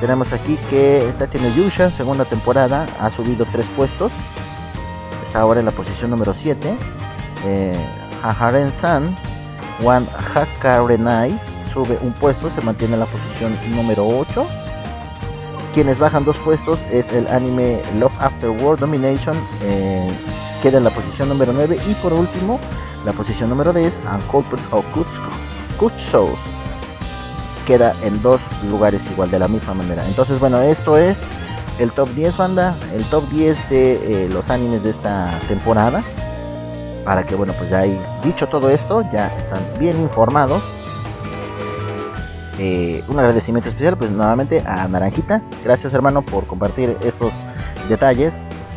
[0.01, 4.13] Tenemos aquí que Tati no Yusha, segunda temporada, ha subido tres puestos.
[5.25, 6.77] Está ahora en la posición número 7.
[7.45, 7.87] Eh,
[8.23, 9.17] Haharen-san,
[9.83, 11.39] One Hakarenai,
[11.73, 14.62] sube un puesto, se mantiene en la posición número 8.
[15.75, 20.13] Quienes bajan dos puestos es el anime Love After War Domination, eh,
[20.63, 21.79] queda en la posición número 9.
[21.89, 22.61] Y por último,
[23.07, 24.85] la posición número 10, Uncultured of
[25.79, 26.29] Kutsu,
[27.67, 30.07] queda en dos lugares igual de la misma manera.
[30.07, 31.17] Entonces, bueno, esto es
[31.79, 36.05] el top 10 banda, el top 10 de eh, los animes de esta temporada.
[37.07, 40.63] Para que, bueno, pues ya hay dicho todo esto, ya están bien informados.
[42.65, 45.43] Eh, un agradecimiento especial, pues nuevamente a Naranjita.
[45.65, 47.33] Gracias, hermano, por compartir estos
[47.89, 48.33] detalles.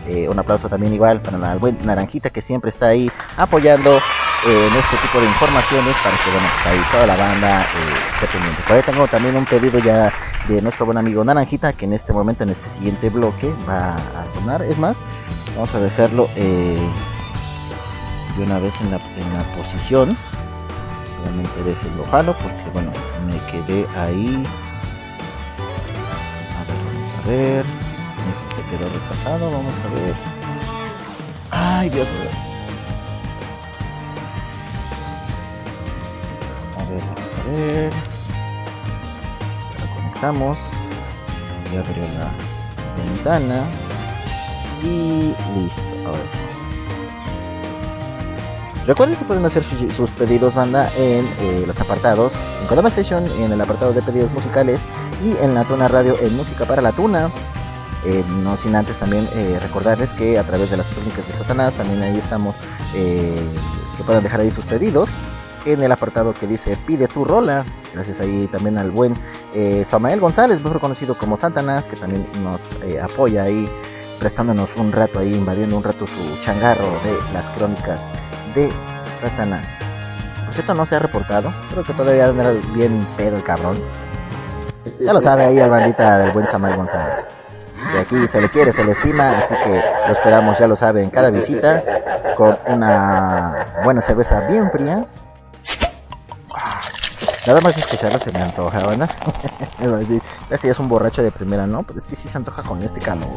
[0.08, 4.68] Eh, un aplauso también igual para el buen Naranjita que siempre está ahí apoyando eh,
[4.70, 7.62] en este tipo de informaciones para que bueno pues ahí toda la banda
[8.16, 8.64] esté pendiente.
[8.68, 10.12] Por ahí tengo también un pedido ya
[10.48, 14.30] de nuestro buen amigo Naranjita que en este momento en este siguiente bloque va a
[14.34, 14.64] sonar.
[14.64, 14.98] Es más,
[15.54, 16.80] vamos a dejarlo de
[18.44, 20.18] una vez en la, en la posición.
[21.26, 22.92] Solamente déjenlo jalo porque bueno
[23.26, 24.44] me quedé ahí.
[26.56, 27.66] A ver, vamos a ver.
[28.56, 30.16] Se quedó retrasado, vamos a ver.
[31.50, 32.30] Ay, Dios mío.
[36.78, 37.94] A ver, vamos a ver.
[39.80, 40.58] Lo conectamos.
[41.74, 42.30] Ya abrió la
[43.04, 43.64] ventana.
[44.84, 46.55] Y listo, ahora sí.
[48.88, 53.26] Recuerden que pueden hacer su- sus pedidos banda en eh, los apartados en Kodama Station,
[53.40, 54.80] en el apartado de pedidos musicales
[55.24, 57.30] y en la Tuna Radio en Música para la Tuna.
[58.06, 61.74] Eh, no sin antes también eh, recordarles que a través de las técnicas de Satanás
[61.74, 62.56] también ahí estamos
[62.94, 65.10] que puedan dejar ahí sus pedidos
[65.66, 67.66] en el apartado que dice pide tu rola
[67.96, 69.16] gracias ahí también al buen
[69.56, 72.62] eh, Samael González mejor conocido como Satanás que también nos
[73.02, 73.68] apoya ahí
[74.20, 78.12] prestándonos un rato ahí invadiendo un rato su changarro de las crónicas
[78.56, 78.72] de
[79.22, 79.68] Satanás
[80.46, 83.80] por cierto no se ha reportado creo que todavía anda bien pedo el cabrón
[85.00, 87.28] ya lo sabe ahí al bandita del buen Samael González
[87.94, 91.06] de aquí se le quiere, se le estima, así que lo esperamos, ya lo saben,
[91.06, 91.84] en cada visita
[92.36, 95.06] con una buena cerveza bien fría.
[97.48, 99.10] Nada más escucharlo se me antoja, ¿verdad?
[100.50, 101.84] Este ya es un borracho de primera, ¿no?
[101.84, 103.28] Pero es que sí se antoja con este calor.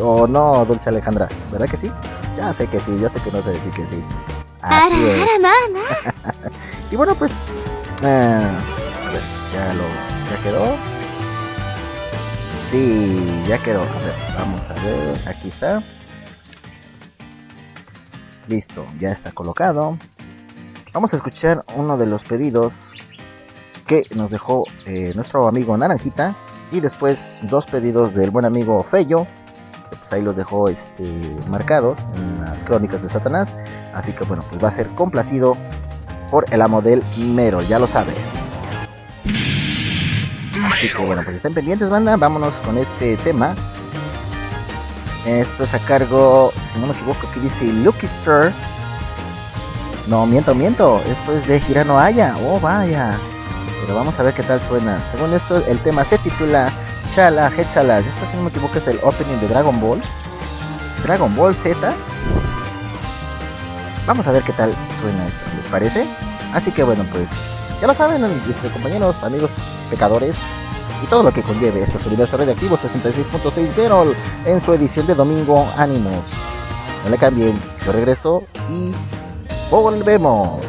[0.00, 1.90] O no, Dulce Alejandra, ¿verdad que sí?
[2.36, 4.04] Ya sé que sí, yo sé que no sé decir que sí.
[4.60, 5.26] Así es.
[6.90, 7.32] y bueno, pues,
[8.02, 9.84] eh, a ver, ya lo,
[10.30, 10.76] ya quedó.
[12.70, 13.80] Sí, ya quedó.
[13.80, 15.28] A ver, vamos a ver.
[15.28, 15.82] Aquí está.
[18.46, 19.96] Listo, ya está colocado.
[20.92, 22.94] Vamos a escuchar uno de los pedidos
[23.86, 26.34] que nos dejó eh, nuestro amigo Naranjita.
[26.70, 29.26] Y después dos pedidos del buen amigo Fello.
[30.08, 31.04] Pues ahí los dejó este,
[31.50, 33.54] marcados en las crónicas de Satanás.
[33.92, 35.54] Así que bueno, pues va a ser complacido
[36.30, 38.14] por el amo del Merol, ya lo sabe.
[40.72, 42.16] Así que bueno, pues estén pendientes, banda.
[42.16, 43.54] Vámonos con este tema.
[45.26, 48.50] Esto es a cargo, si no me equivoco, aquí dice Lucky Star.
[50.06, 51.02] No, miento, miento.
[51.06, 52.34] Esto es de Hirano Aya.
[52.46, 53.12] Oh, vaya.
[53.82, 55.02] Pero vamos a ver qué tal suena.
[55.12, 56.72] Según esto, el tema se titula
[57.14, 58.06] Chala Hechalas.
[58.06, 60.00] Esto, si no me equivoco, es el opening de Dragon Ball.
[61.02, 61.94] Dragon Ball Z.
[64.06, 66.06] Vamos a ver qué tal suena esto, ¿les parece?
[66.54, 67.28] Así que bueno, pues
[67.80, 69.50] ya lo saben, este, compañeros, amigos,
[69.90, 70.34] pecadores
[71.02, 75.68] y todo lo que conlleve estos universo radioactivo 66.6 Verol en su edición de domingo
[75.76, 76.24] Ánimos.
[77.04, 78.92] No le cambien, yo regreso y
[79.70, 80.67] volvemos.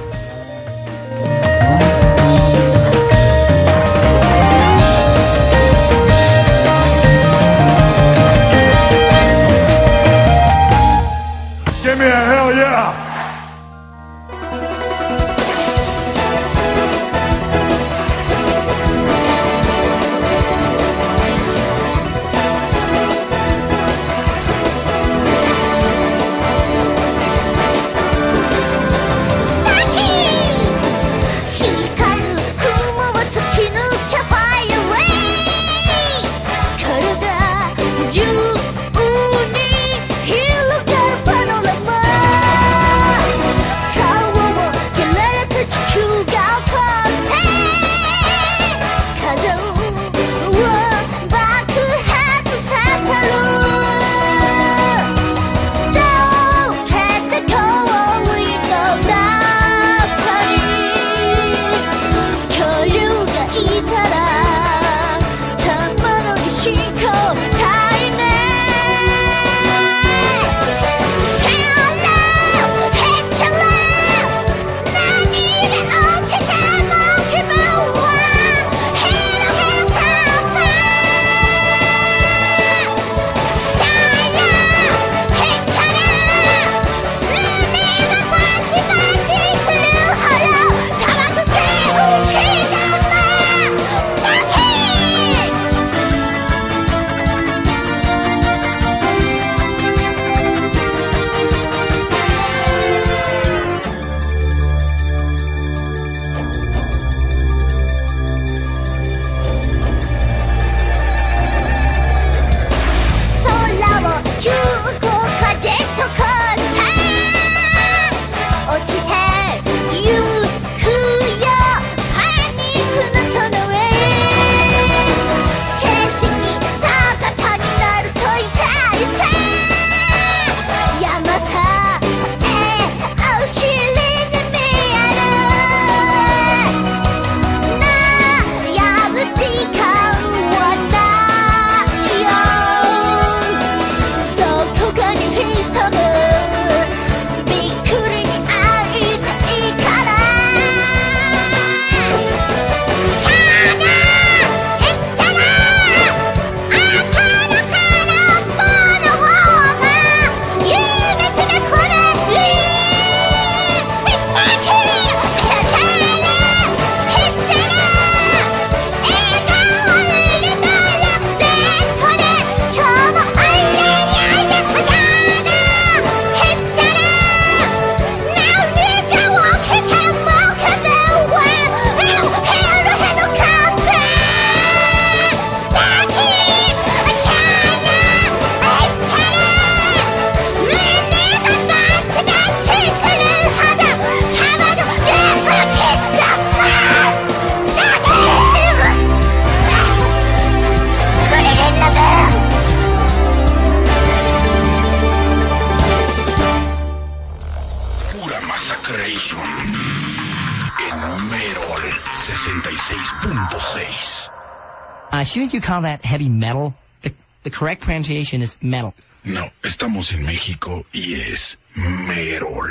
[215.60, 216.74] You call that heavy metal?
[217.02, 218.94] The, the correct pronunciation is metal.
[219.26, 222.70] No, estamos en México y es Merol.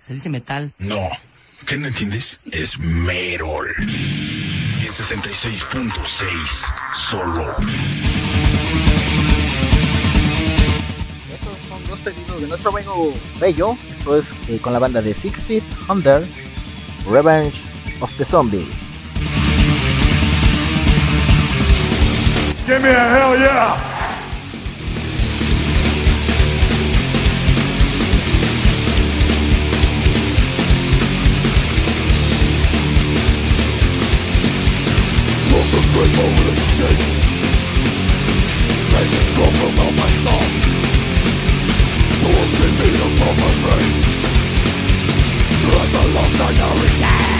[0.00, 0.72] Se dice metal.
[0.78, 1.10] No,
[1.66, 2.40] ¿qué no entiendes?
[2.50, 3.68] Es Merol.
[3.78, 5.94] Y en 66.6
[6.94, 7.54] solo.
[11.30, 13.76] Estos son dos pedidos de nuestro amigo Bello.
[13.90, 16.26] Esto es eh, con la banda de Six Feet Under,
[17.06, 17.60] Revenge
[18.00, 18.89] of the Zombies.
[22.70, 23.74] Give me a hell yeah!
[35.48, 37.02] From the grave over the snake
[38.86, 40.46] Pain come from out my skull
[42.22, 43.92] Bullets in me upon my brain.
[45.74, 47.39] Like the lost I now regain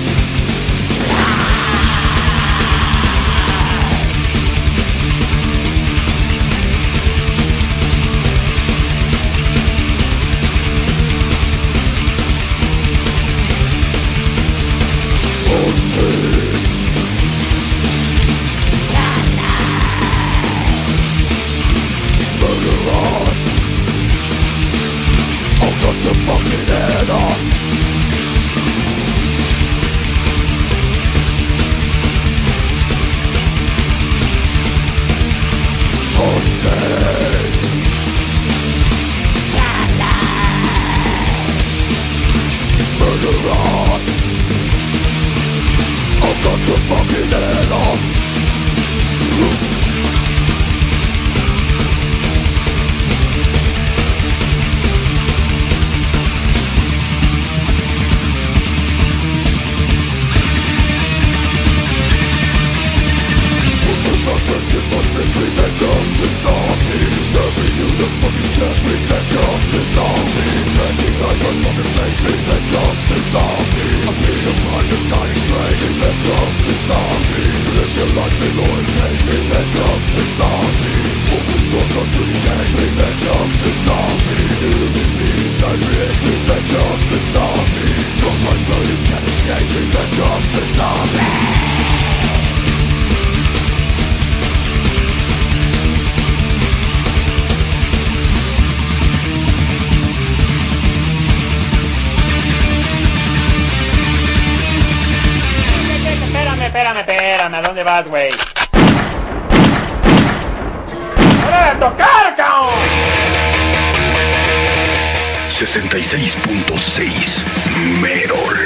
[116.11, 118.57] 66.6 Merol.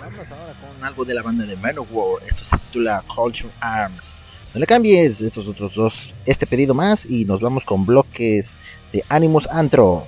[0.00, 2.22] Vamos ahora con algo de la banda de Manowar.
[2.26, 4.18] Esto se titula Culture Arms.
[4.54, 8.56] No le cambies estos otros dos, este pedido más y nos vamos con bloques
[8.90, 10.06] de Animus Antro.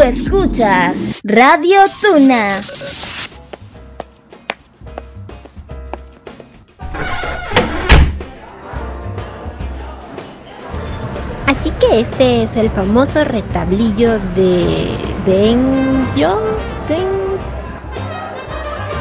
[0.00, 2.56] Tú escuchas Radio Tuna.
[11.46, 14.88] Así que este es el famoso retablillo de
[15.26, 16.46] Benjo.
[16.88, 17.06] Ben...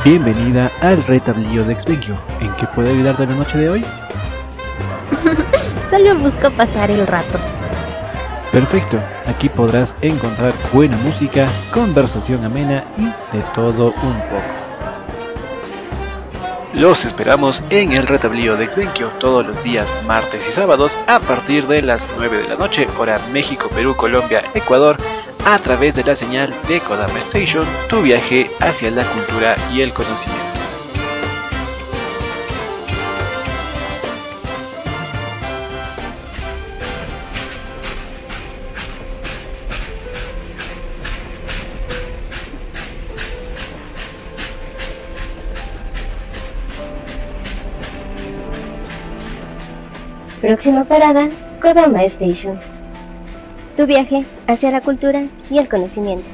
[0.03, 2.19] Bienvenida al retablillo de Exvengio.
[2.41, 3.85] ¿En qué puedo ayudarte la noche de hoy?
[5.89, 7.39] Solo busco pasar el rato.
[8.51, 8.99] Perfecto,
[9.29, 14.59] aquí podrás encontrar buena música, conversación amena y de todo un poco.
[16.73, 21.67] Los esperamos en el retablillo de Exvenquio todos los días martes y sábados a partir
[21.67, 24.97] de las 9 de la noche, hora México, Perú, Colombia, Ecuador,
[25.45, 29.93] a través de la señal de Kodama Station, tu viaje hacia la cultura y el
[29.93, 30.38] conocimiento.
[50.49, 51.29] Próxima parada,
[51.61, 52.59] Kodama Station.
[53.77, 56.25] Tu viaje hacia la cultura y el conocimiento.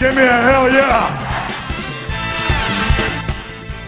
[0.00, 1.28] Give me a hell yeah.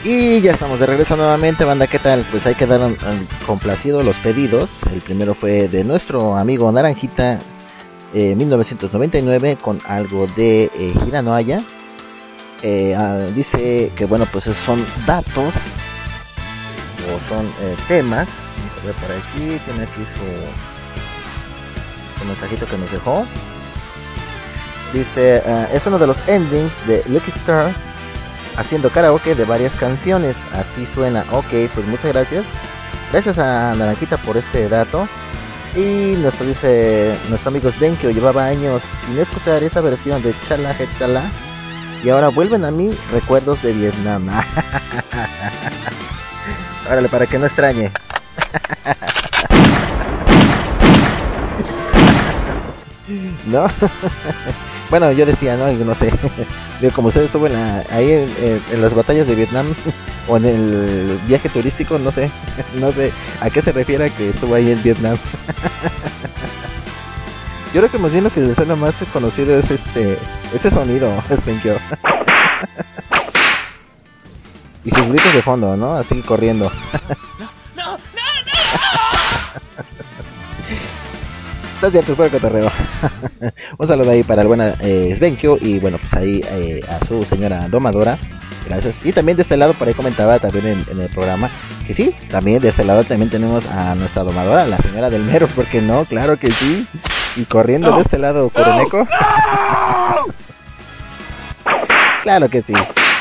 [0.04, 2.24] Y ya estamos de regreso nuevamente, banda, ¿qué tal?
[2.30, 4.84] Pues ahí quedaron um, complacidos los pedidos.
[4.94, 7.40] El primero fue de nuestro amigo Naranjita,
[8.14, 11.62] eh, 1999, con algo de eh, Hiranoaya.
[12.62, 15.54] Eh, ah, dice que, bueno, pues son datos
[17.06, 18.28] o son eh, temas.
[18.58, 20.26] Vamos a ver por aquí, tiene aquí su,
[22.18, 23.26] su mensajito que nos dejó.
[24.92, 27.72] Dice, ah, es uno de los endings de Lucky Star
[28.56, 30.36] haciendo karaoke de varias canciones.
[30.52, 31.24] Así suena.
[31.32, 32.44] Ok, pues muchas gracias.
[33.12, 35.08] Gracias a Naranjita por este dato.
[35.74, 41.30] Y nuestro dice, nuestro amigo Svenkio llevaba años sin escuchar esa versión de Chala Chala.
[42.02, 44.28] Y ahora vuelven a mí recuerdos de Vietnam.
[46.90, 47.92] Órale, para que no extrañe.
[53.46, 53.68] ¿No?
[54.91, 55.70] Bueno, yo decía, ¿no?
[55.72, 56.12] No sé.
[56.80, 58.11] Digo, como usted estuvo en la- ahí
[58.72, 59.66] en, las batallas de Vietnam
[60.28, 62.30] o en el viaje turístico, no sé.
[62.74, 65.16] No sé a qué se refiere que estuvo ahí en Vietnam.
[67.72, 70.18] Yo creo que más bien lo que le suena más conocido es este
[70.53, 71.76] este sonido, Spenkyo.
[74.84, 75.95] y sus gritos de fondo, ¿no?
[75.97, 76.70] Así corriendo.
[81.80, 82.70] Estás cierto, espero que te reo.
[83.78, 87.24] Un saludo ahí para el buen eh, Svenkio y bueno, pues ahí eh, a su
[87.24, 88.18] señora domadora.
[88.66, 89.00] Gracias.
[89.02, 91.48] Y también de este lado, por ahí comentaba también en, en el programa
[91.86, 95.46] que sí, también de este lado también tenemos a nuestra domadora, la señora del mero,
[95.46, 96.04] ¿por qué no?
[96.04, 96.86] Claro que sí.
[97.34, 99.08] Y corriendo de este lado, Kuroneko.
[102.24, 102.74] claro que sí.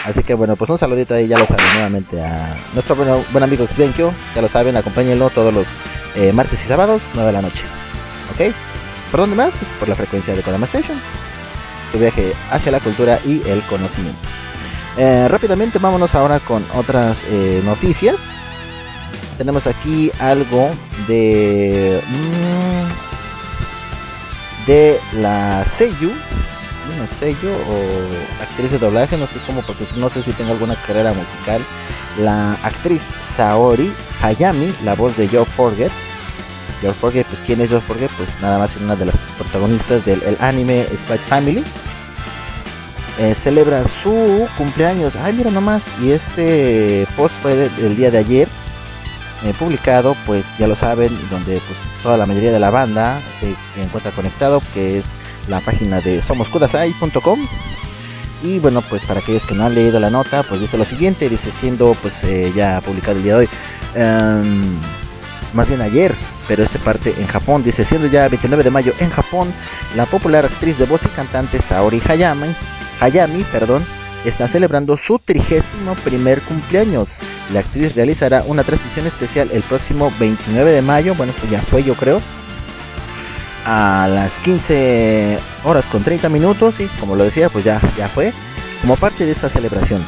[0.03, 3.43] Así que bueno, pues un saludito ahí, ya lo saben, nuevamente a nuestro buen, buen
[3.45, 4.11] amigo Xvenkyo.
[4.35, 5.65] Ya lo saben, acompáñenlo todos los
[6.17, 7.63] eh, martes y sábados, 9 de la noche.
[8.33, 8.53] ¿Ok?
[9.11, 9.53] ¿Por dónde más?
[9.55, 10.99] Pues por la frecuencia de Kodama Station.
[11.91, 14.19] Tu viaje hacia la cultura y el conocimiento.
[14.97, 18.17] Eh, rápidamente vámonos ahora con otras eh, noticias.
[19.37, 20.69] Tenemos aquí algo
[21.07, 22.01] de...
[22.07, 23.09] mm,
[24.67, 26.11] de la Seiyu.
[26.87, 30.75] Bueno, Seiyu o actriz de doblaje, no sé cómo, porque no sé si tengo alguna
[30.75, 31.61] carrera musical.
[32.19, 33.01] La actriz
[33.37, 35.91] Saori Hayami, la voz de Joe Forget.
[36.81, 38.09] Joe Forget, pues ¿quién es Joe Forget?
[38.17, 41.63] Pues nada más una de las protagonistas del el anime Spy Family.
[43.19, 45.15] Eh, celebra su cumpleaños.
[45.17, 45.83] Ay, mira nomás.
[46.01, 48.47] Y este post fue de- del día de ayer.
[49.45, 53.55] eh, publicado, pues ya lo saben, donde pues toda la mayoría de la banda se
[53.81, 55.05] encuentra conectado, que es
[55.47, 57.39] la página de somoskudasai.com.
[58.43, 61.29] Y bueno, pues para aquellos que no han leído la nota, pues dice lo siguiente,
[61.29, 63.49] dice siendo pues eh, ya publicado el día de hoy,
[63.95, 64.77] em,
[65.53, 66.13] más bien ayer,
[66.49, 69.53] pero este parte en Japón, dice siendo ya 29 de mayo en Japón,
[69.95, 72.47] la popular actriz de voz y cantante Saori Hayami,
[72.99, 73.85] Hayami, perdón,
[74.25, 77.19] está celebrando su trigésimo primer cumpleaños.
[77.53, 81.83] La actriz realizará una transmisión especial el próximo 29 de mayo, bueno, esto ya fue
[81.83, 82.19] yo creo,
[83.63, 88.33] a las 15 horas con 30 minutos y como lo decía, pues ya, ya fue,
[88.81, 90.03] como parte de esta celebración.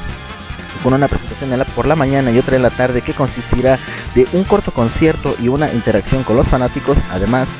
[0.83, 3.77] Con una presentación en la- por la mañana y otra en la tarde que consistirá
[4.15, 6.97] de un corto concierto y una interacción con los fanáticos.
[7.11, 7.57] Además,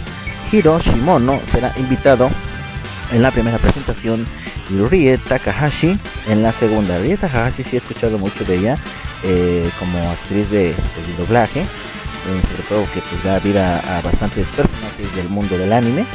[0.51, 2.29] Hiro Shimono será invitado
[3.11, 4.25] en la primera presentación
[4.69, 5.99] y Rie Takahashi
[6.29, 6.97] en la segunda.
[6.97, 8.77] Rie Takahashi sí he escuchado mucho de ella
[9.23, 14.47] eh, como actriz de, de doblaje, eh, sobre todo que pues da vida a bastantes
[14.47, 16.05] personajes del mundo del anime.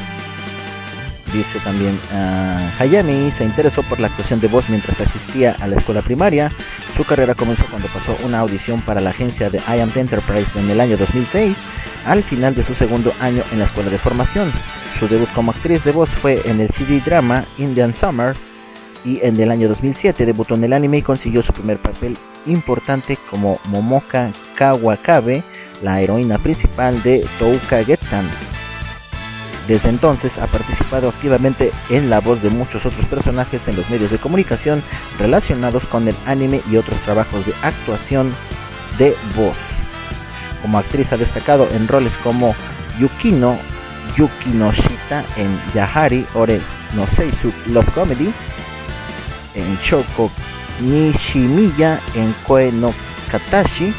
[1.37, 5.77] Dice también ah, Hayami se interesó por la actuación de voz mientras asistía a la
[5.77, 6.51] escuela primaria.
[6.97, 10.71] Su carrera comenzó cuando pasó una audición para la agencia de I Am Enterprise en
[10.71, 11.59] el año 2006,
[12.07, 14.51] al final de su segundo año en la escuela de formación.
[14.99, 18.35] Su debut como actriz de voz fue en el CD drama Indian Summer
[19.05, 22.17] y en el año 2007 debutó en el anime y consiguió su primer papel
[22.47, 25.45] importante como Momoka Kawakabe,
[25.83, 28.27] la heroína principal de Touka Gettan.
[29.67, 34.11] Desde entonces ha participado activamente en la voz de muchos otros personajes en los medios
[34.11, 34.83] de comunicación
[35.19, 38.33] relacionados con el anime y otros trabajos de actuación
[38.99, 39.57] de voz.
[40.63, 42.55] Como actriz ha destacado en roles como
[42.99, 43.59] Yukino
[44.17, 46.61] Yukinoshita en Yahari Ore
[46.95, 48.33] no Seisu Love Comedy,
[49.55, 50.31] en Shoko
[50.81, 52.95] Nishimiya en Koe no
[53.31, 53.93] Katashi,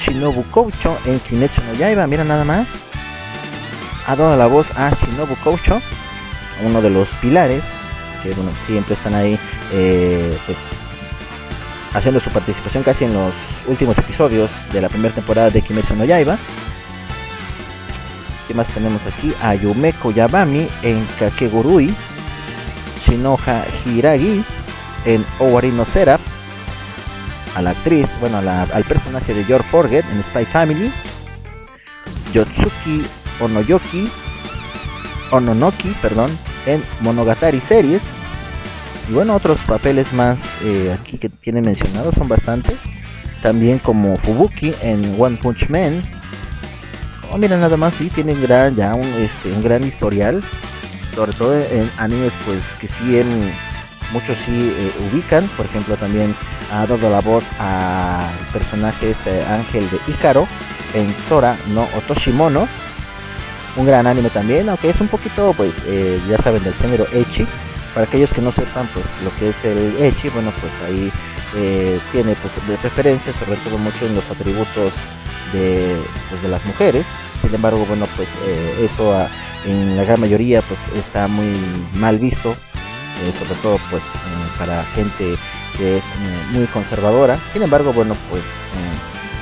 [0.00, 2.66] Shinobu Koucho en Kimetsu no Yaiba, mira nada más.
[4.06, 5.80] Ha dado la voz a Shinobu Koucho,
[6.64, 7.62] uno de los pilares,
[8.22, 9.38] que bueno, siempre están ahí,
[9.72, 10.58] eh, pues
[11.94, 13.34] haciendo su participación casi en los
[13.66, 16.36] últimos episodios de la primera temporada de Kimetsu no Yaiba.
[18.48, 19.32] ¿Qué más tenemos aquí?
[19.42, 21.94] A Yumeko Yabami en Kakegurui,
[23.06, 24.44] Shinoha Hiragi
[25.04, 26.20] en Owari no Seraph,
[27.54, 30.92] a la actriz, bueno, al personaje de George Forget en Spy Family,
[32.32, 33.04] Yotsuki
[33.42, 34.08] Onoyoki,
[35.30, 36.30] Ononoki, perdón,
[36.66, 38.02] en Monogatari Series,
[39.08, 42.78] y bueno, otros papeles más eh, aquí que tienen mencionados son bastantes,
[43.42, 46.02] también como Fubuki en One Punch Man,
[47.34, 50.42] Oh, mira, nada más, sí, tiene gran, ya un, este, un gran historial.
[51.14, 53.50] Sobre todo en animes, pues que sí, en,
[54.12, 55.48] muchos sí eh, ubican.
[55.56, 56.34] Por ejemplo, también
[56.70, 60.46] ha dado la voz al personaje, este ángel de Ícaro,
[60.92, 62.68] en Sora no Otoshimono.
[63.76, 67.46] Un gran anime también, aunque es un poquito, pues, eh, ya saben, del género Echi.
[67.94, 71.10] Para aquellos que no sepan, pues, lo que es el Echi, bueno, pues ahí
[71.56, 74.92] eh, tiene, pues, de preferencia, sobre todo mucho en los atributos
[75.52, 75.96] de,
[76.30, 77.06] pues, de las mujeres.
[77.40, 79.26] Sin embargo, bueno, pues eh, eso ah,
[79.66, 81.56] en la gran mayoría pues está muy
[81.94, 82.54] mal visto
[83.22, 84.08] eh, sobre todo pues eh,
[84.58, 85.36] para gente
[85.76, 87.38] que es eh, muy conservadora.
[87.52, 88.42] Sin embargo, bueno, pues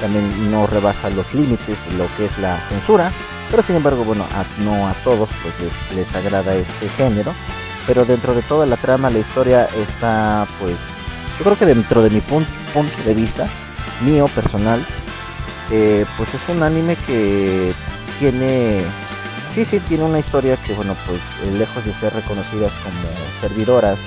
[0.01, 3.11] también no rebasa los límites lo que es la censura.
[3.51, 4.25] Pero sin embargo, bueno,
[4.59, 7.33] no a todos pues les, les agrada este género.
[7.87, 10.77] Pero dentro de toda la trama, la historia está pues
[11.39, 13.49] yo creo que dentro de mi pun- punto de vista,
[14.05, 14.85] mío personal,
[15.71, 17.73] eh, pues es un anime que
[18.19, 18.83] tiene,
[19.55, 23.01] sí, sí, tiene una historia que, bueno, pues eh, lejos de ser reconocidas como
[23.41, 23.99] servidoras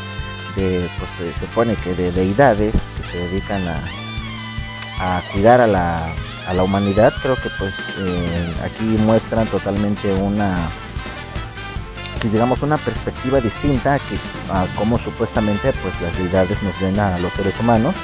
[0.56, 6.06] de, pues se supone que de deidades que se dedican a, a cuidar a la,
[6.48, 10.70] a la humanidad, creo que pues eh, aquí muestran totalmente una
[12.20, 14.18] pues, digamos una perspectiva distinta a que
[14.52, 17.96] a cómo supuestamente pues las deidades nos ven a los seres humanos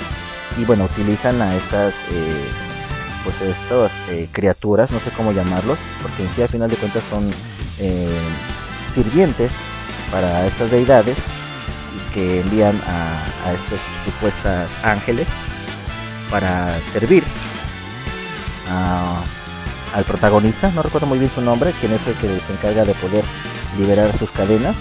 [0.57, 2.45] y bueno utilizan a estas eh,
[3.23, 7.03] pues estas eh, criaturas no sé cómo llamarlos porque en sí al final de cuentas
[7.09, 7.29] son
[8.93, 9.53] sirvientes
[10.11, 11.17] para estas deidades
[12.13, 15.29] que envían a, a estos supuestas ángeles
[16.29, 17.23] para servir
[18.69, 19.21] a-
[19.93, 22.93] al protagonista, no recuerdo muy bien su nombre, quien es el que se encarga de
[22.95, 23.23] poder
[23.77, 24.77] liberar sus cadenas.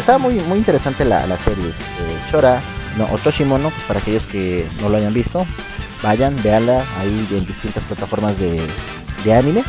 [0.00, 1.66] Estaba muy, muy interesante la, la serie.
[1.66, 2.60] eh, Shora,
[2.98, 5.46] no, Otoshimono, pues para aquellos que no lo hayan visto,
[6.02, 8.60] vayan, véanla ahí en distintas plataformas de,
[9.24, 9.62] de anime.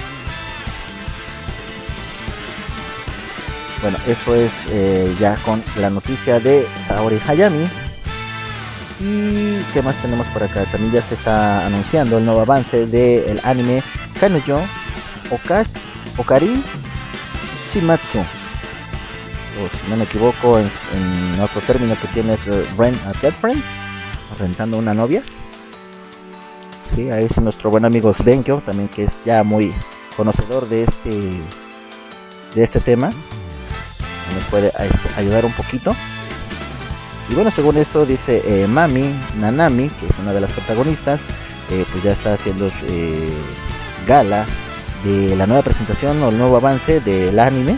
[3.82, 7.68] Bueno, esto es eh, ya con la noticia de Saori Hayami.
[9.00, 10.66] Y qué más tenemos por acá.
[10.66, 13.84] También ya se está anunciando el nuevo avance del anime
[14.20, 14.60] Kanuyo
[15.32, 15.68] Okash,
[16.18, 16.64] Okari
[17.72, 18.20] Shimatsu.
[18.20, 20.70] O si no me equivoco, en,
[21.42, 23.62] otro término que tiene es eh, Rent a Girlfriend,
[24.40, 25.24] rentando una novia.
[26.94, 29.74] Sí, ahí es nuestro buen amigo Xbenkyo, también que es ya muy
[30.16, 31.42] conocedor de este
[32.54, 33.08] de este tema.
[33.08, 35.96] Nos puede este, ayudar un poquito.
[37.30, 39.10] Y bueno, según esto dice eh, Mami
[39.40, 41.22] Nanami, que es una de las protagonistas,
[41.72, 43.34] eh, pues ya está haciendo eh,
[44.08, 44.46] gala
[45.04, 47.78] de la nueva presentación o el nuevo avance del anime.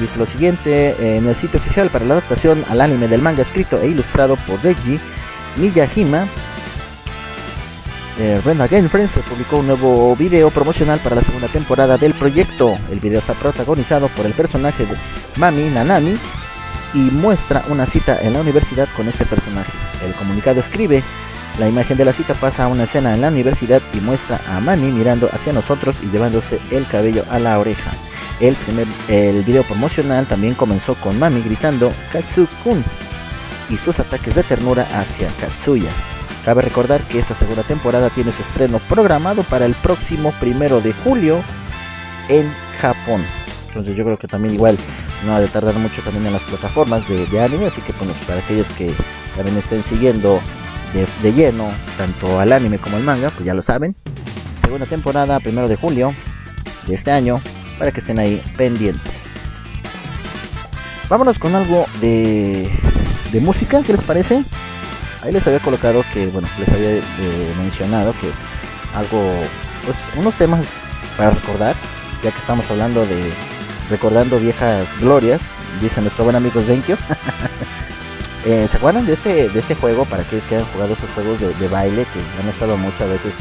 [0.00, 3.80] Dice lo siguiente, en el sitio oficial para la adaptación al anime del manga escrito
[3.80, 5.00] e ilustrado por Reiji
[5.56, 6.26] Miyajima,
[8.18, 8.40] eh,
[8.90, 12.78] Friends se publicó un nuevo video promocional para la segunda temporada del proyecto.
[12.90, 14.94] El video está protagonizado por el personaje de
[15.36, 16.16] Mami Nanami
[16.96, 19.70] y muestra una cita en la universidad con este personaje.
[20.04, 21.02] El comunicado escribe,
[21.58, 24.60] la imagen de la cita pasa a una escena en la universidad y muestra a
[24.60, 27.92] Mami mirando hacia nosotros y llevándose el cabello a la oreja.
[28.40, 32.82] El, primer, el video promocional también comenzó con Mami gritando Katsu-kun
[33.68, 35.90] y sus ataques de ternura hacia Katsuya.
[36.46, 40.94] Cabe recordar que esta segunda temporada tiene su estreno programado para el próximo primero de
[40.94, 41.42] julio
[42.30, 43.22] en Japón.
[43.76, 44.78] Entonces yo creo que también igual
[45.26, 48.24] no ha de tardar mucho también en las plataformas de, anime, así que bueno, pues
[48.24, 48.90] para aquellos que
[49.36, 50.40] también estén siguiendo
[51.22, 53.94] de, lleno tanto al anime como al manga, pues ya lo saben.
[54.62, 56.14] Segunda temporada, primero de julio
[56.86, 57.38] de este año,
[57.78, 59.28] para que estén ahí pendientes.
[61.10, 62.70] Vámonos con algo de,
[63.30, 64.42] de música, ¿qué les parece?
[65.22, 67.02] Ahí les había colocado que, bueno, les había eh,
[67.58, 68.30] mencionado que
[68.96, 69.32] algo,
[69.84, 70.66] pues unos temas
[71.18, 71.76] para recordar,
[72.22, 73.32] ya que estamos hablando de
[73.90, 75.42] recordando viejas glorias,
[75.80, 76.96] dice nuestro buen amigo Svenkio.
[78.44, 80.04] eh, ¿Se acuerdan de este, de este juego?
[80.04, 83.34] Para aquellos que han jugado esos juegos de, baile que han estado muchas veces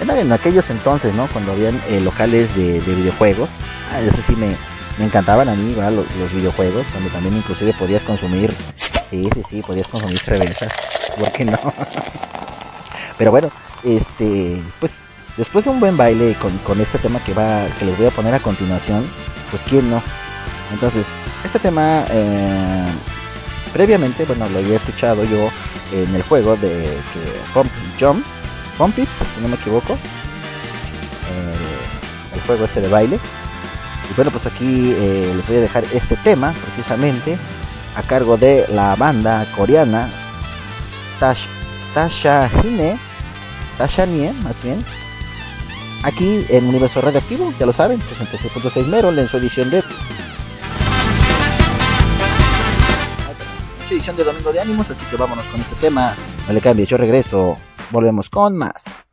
[0.00, 1.26] en, en, aquellos entonces, ¿no?
[1.28, 3.50] Cuando habían eh, locales de, de videojuegos.
[3.92, 4.54] Ah, eso sí me,
[4.98, 5.92] me encantaban a mí, ¿verdad?
[5.92, 10.72] Los, los videojuegos, donde también inclusive podías consumir, sí, sí, sí, podías consumir cervezas,
[11.18, 11.58] ¿por qué no?
[13.18, 13.50] Pero bueno,
[13.84, 15.00] este, pues
[15.36, 18.10] después de un buen baile con, con este tema que va, que les voy a
[18.10, 19.08] poner a continuación,
[19.50, 20.02] pues quién no.
[20.72, 21.06] Entonces,
[21.44, 22.86] este tema eh,
[23.72, 25.48] previamente, bueno, lo había escuchado yo
[25.92, 28.24] en el juego de que Pump Jump,
[28.76, 29.98] Pump It, si no me equivoco,
[32.34, 33.18] el juego este de baile.
[34.10, 37.36] Y bueno, pues aquí eh, les voy a dejar este tema precisamente
[37.96, 40.08] a cargo de la banda coreana
[41.20, 41.46] Tash,
[41.94, 42.98] Tasha Hine,
[43.76, 44.84] Tasha Nie, más bien.
[46.02, 49.82] Aquí en Universo Radioactivo, ya lo saben, 66.6 Mero en su edición de
[53.90, 56.14] edición de Domingo de Ánimos, así que vámonos con este tema.
[56.46, 57.56] No le cambies, yo regreso.
[57.90, 59.07] Volvemos con más.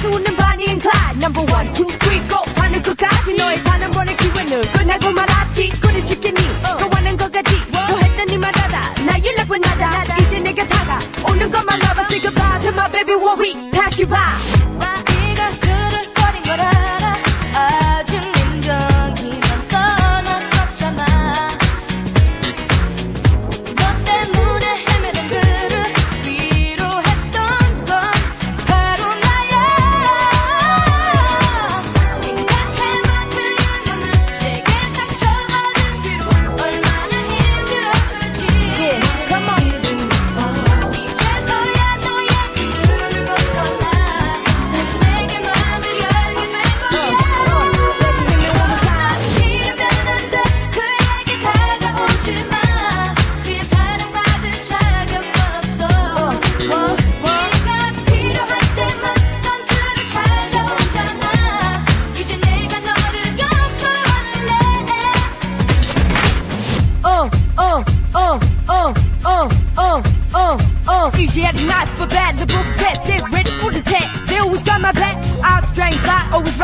[0.00, 4.16] 수 없는 반인 클라스 넘버 원, 투, 쓰리, 고 하늘 끝까지 너의 단 한 번의
[4.16, 5.72] 기회는 끝나고 말았지.
[5.80, 7.54] 꼬리 쉽겠니 너와는 거까지.
[7.72, 9.04] 너 했던 니만 하다.
[9.04, 10.16] 나 연락은 하다.
[10.18, 12.02] 이제 내가 다가오는 것만 봐봐.
[12.02, 14.67] Say goodbye to my baby what we pass you by.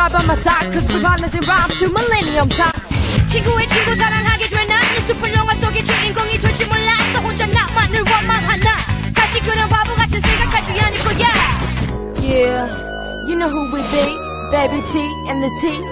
[0.04, 2.72] right by my side Cause we're partners in through millennium time.
[3.26, 8.86] 친구의 친구 사랑하게 된난이 숲은 영화 속의 주인공이 될지 몰랐어 혼자 나만을 원망하나.
[9.14, 11.26] 다시 그런 바보같은 생각하지 않을 거야.
[12.22, 12.68] Yeah,
[13.26, 14.04] you know who we be.
[14.50, 15.82] Baby T and the T.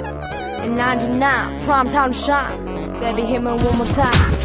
[0.63, 2.93] And 99, prime time to shine.
[3.01, 4.42] Baby hit me one more time.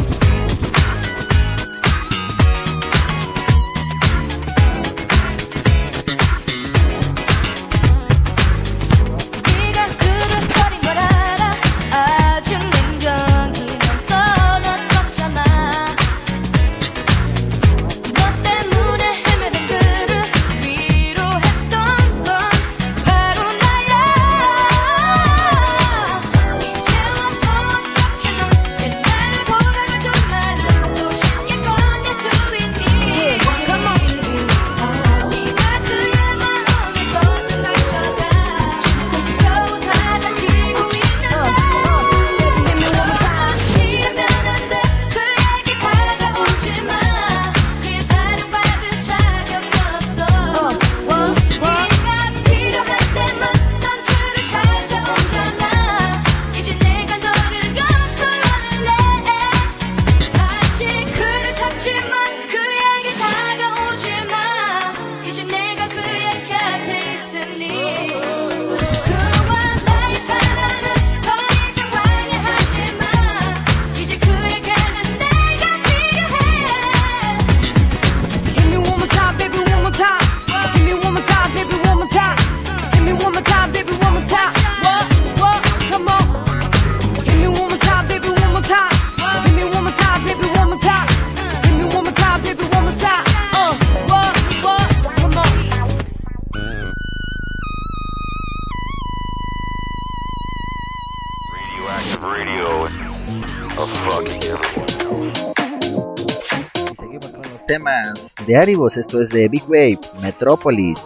[108.47, 110.99] de Aribus, esto es de Big Wave, Metrópolis.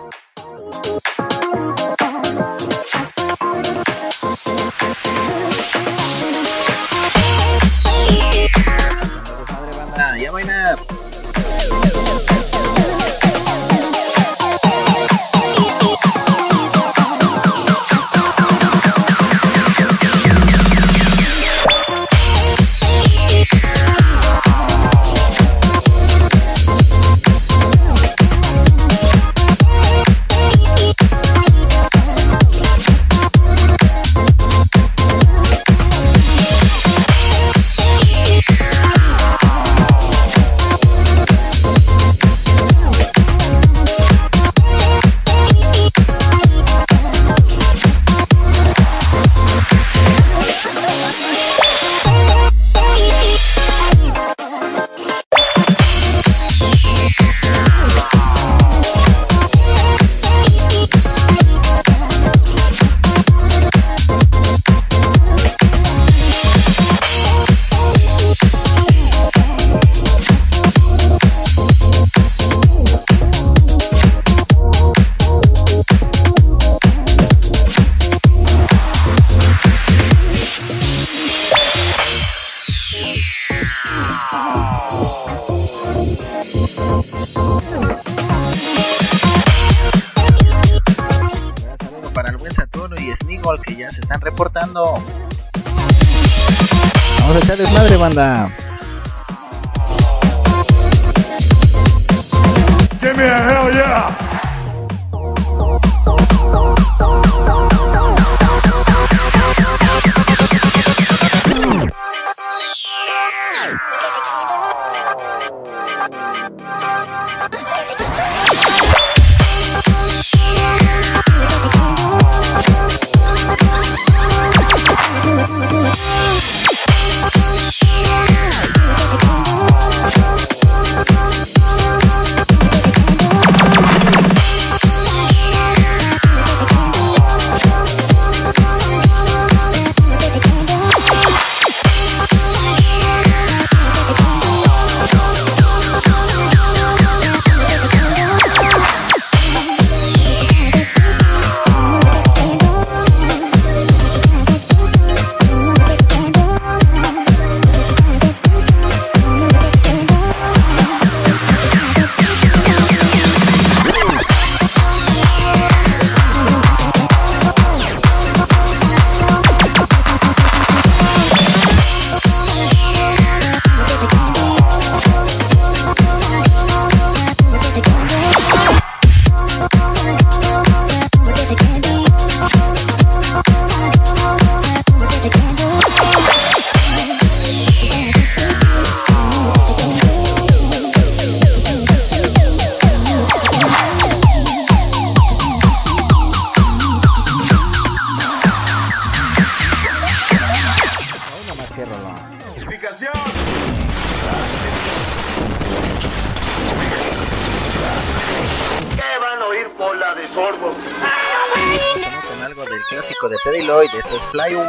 [214.31, 214.60] Fly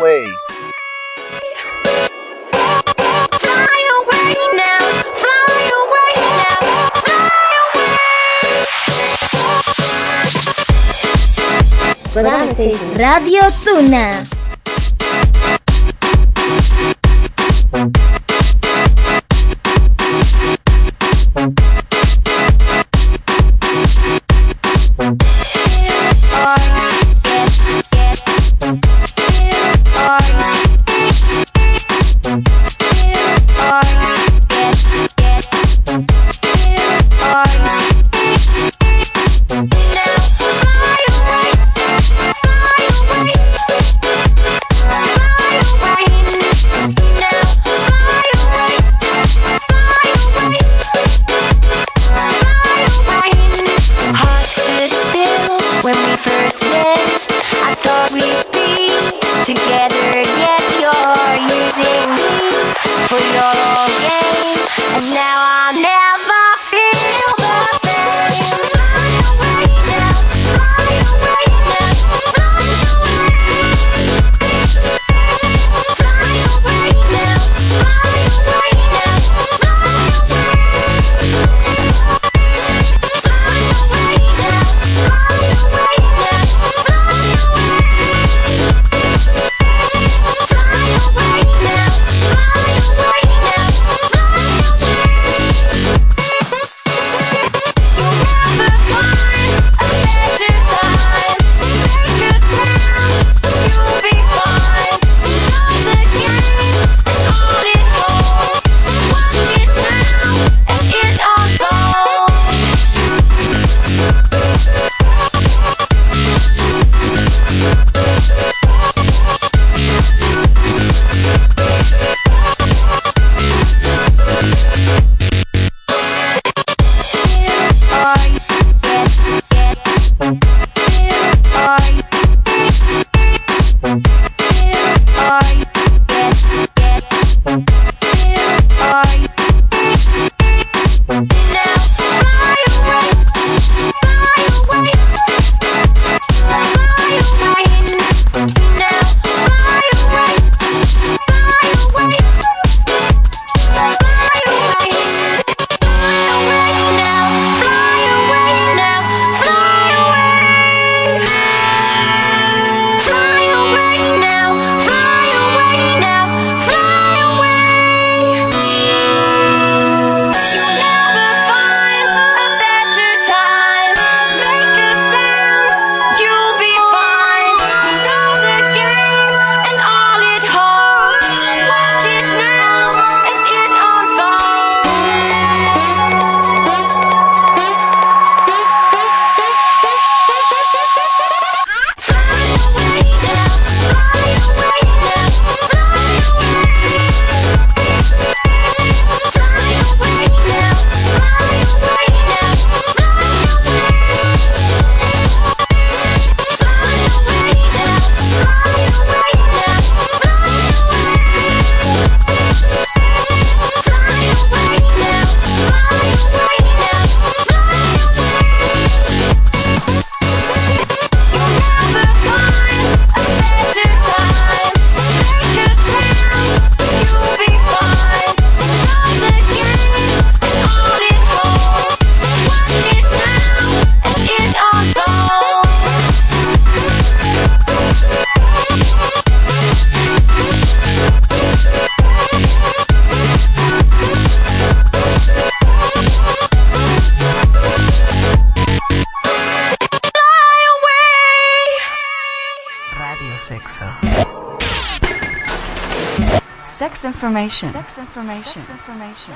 [257.43, 258.63] Sex information.
[258.63, 259.35] Sex information.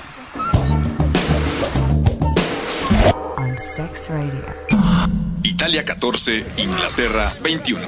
[3.36, 4.44] On Sex Radio.
[5.42, 7.80] Italia 14, Inglaterra 21.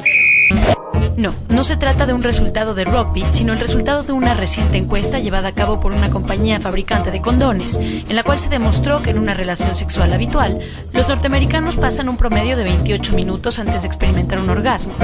[1.17, 4.77] No, no se trata de un resultado de rugby, sino el resultado de una reciente
[4.77, 9.03] encuesta llevada a cabo por una compañía fabricante de condones, en la cual se demostró
[9.03, 10.61] que en una relación sexual habitual,
[10.93, 14.95] los norteamericanos pasan un promedio de 28 minutos antes de experimentar un orgasmo.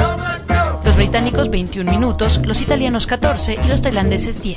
[1.14, 4.56] Los británicos 21 minutos, los italianos 14 y los tailandeses 10.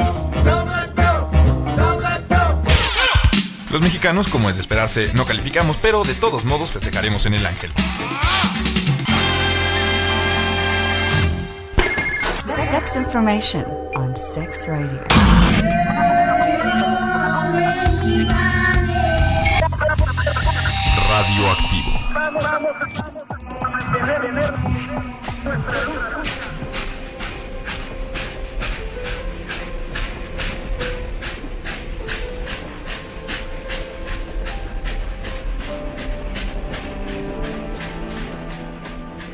[3.69, 7.45] Los mexicanos, como es de esperarse, no calificamos, pero de todos modos festejaremos en el
[7.45, 7.71] Ángel.
[12.71, 13.63] Sex information
[13.93, 15.03] on Sex Radio.
[21.07, 21.66] Radioactivo.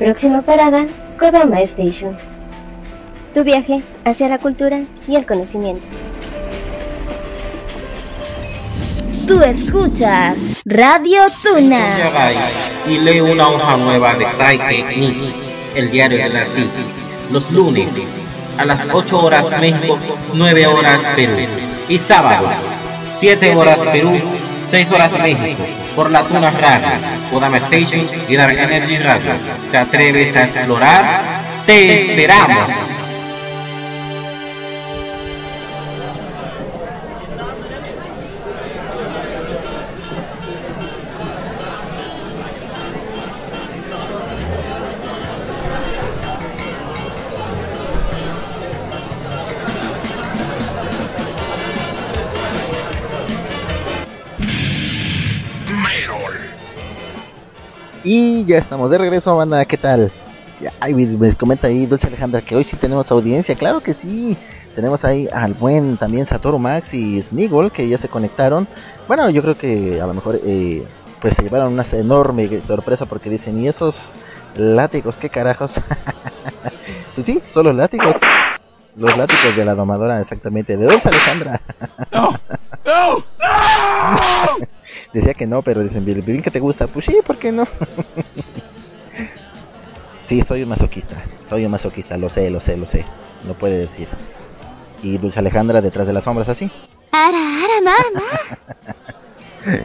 [0.04, 0.84] Próxima parada,
[1.18, 2.14] Kodama Station.
[3.32, 5.82] Tu viaje hacia la cultura y el conocimiento.
[9.26, 10.36] Tú escuchas
[10.66, 11.96] Radio Tuna.
[12.86, 15.32] Y lee una hoja nueva de Saike Nikki,
[15.74, 16.70] el diario de la CIT,
[17.32, 17.88] los lunes
[18.58, 19.98] a las 8 horas México,
[20.34, 21.32] 9 horas Perú
[21.88, 22.52] y sábados
[23.08, 24.12] 7 horas Perú,
[24.66, 25.64] 6 horas México
[25.96, 26.88] por la Tuna Radio,
[27.34, 29.32] Kodama Station y Dark Energy Radio.
[29.72, 31.20] ¿Te atreves a explorar?
[31.66, 32.83] ¡Te esperamos!
[58.04, 60.12] Y ya estamos de regreso, banda, ¿qué tal?
[60.78, 64.36] Ay, me, me comenta ahí Dulce Alejandra que hoy sí tenemos audiencia, claro que sí.
[64.74, 68.68] Tenemos ahí al buen también Satoru Max y Snigol que ya se conectaron.
[69.08, 70.86] Bueno, yo creo que a lo mejor eh,
[71.20, 74.12] pues se llevaron una enorme sorpresa porque dicen, ¿y esos
[74.54, 75.74] látigos qué carajos?
[77.14, 78.16] pues sí, son los látigos.
[78.96, 81.60] Los látigos de la domadora, exactamente, de Dulce Alejandra.
[85.14, 86.88] Decía que no, pero dicen, bien que te gusta.
[86.88, 87.68] Pues sí, ¿por qué no?
[90.22, 91.22] sí, soy un masoquista.
[91.48, 93.04] Soy un masoquista, lo sé, lo sé, lo sé.
[93.46, 94.08] Lo puede decir.
[95.04, 96.68] Y Dulce Alejandra detrás de las sombras, así.
[97.12, 98.26] Ara, ara, mamá.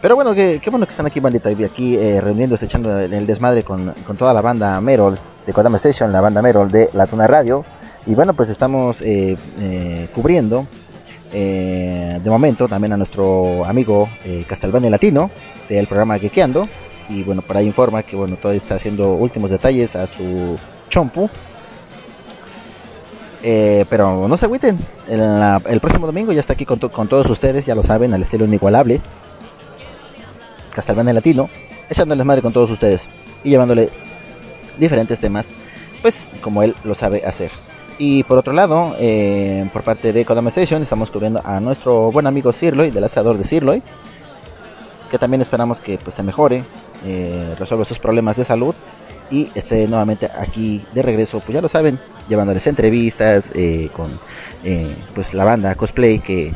[0.00, 1.52] Pero bueno, qué, qué bueno que están aquí, bandita.
[1.52, 5.52] Y aquí eh, reuniéndose, echando el, el desmadre con, con toda la banda Merol de
[5.52, 7.66] Kodama Station, la banda Merol de La Tuna Radio.
[8.06, 10.66] Y bueno, pues estamos eh, eh, cubriendo
[11.38, 15.30] eh, de momento también a nuestro amigo eh, Castelvania Latino
[15.68, 16.66] del programa Gekeando.
[17.10, 20.58] Y bueno, por ahí informa que bueno, todavía está haciendo últimos detalles a su
[20.88, 21.28] chompu.
[23.42, 27.66] Eh, pero no se agüiten, el, próximo domingo ya está aquí con, con todos ustedes,
[27.66, 29.02] ya lo saben, al estilo inigualable.
[30.74, 31.50] Castelvania Latino,
[31.90, 33.10] echándoles madre con todos ustedes
[33.44, 33.90] y llevándole
[34.78, 35.50] diferentes temas,
[36.00, 37.50] pues como él lo sabe hacer.
[37.98, 42.26] Y por otro lado, eh, por parte de Kodama Station, estamos cubriendo a nuestro buen
[42.26, 43.82] amigo Sirloy, del asador de Sirloy,
[45.10, 46.62] que también esperamos que pues, se mejore,
[47.06, 48.74] eh, resuelva sus problemas de salud
[49.30, 51.98] y esté nuevamente aquí de regreso, pues ya lo saben,
[52.28, 54.10] llevándoles entrevistas eh, con
[55.14, 56.52] pues la banda cosplay que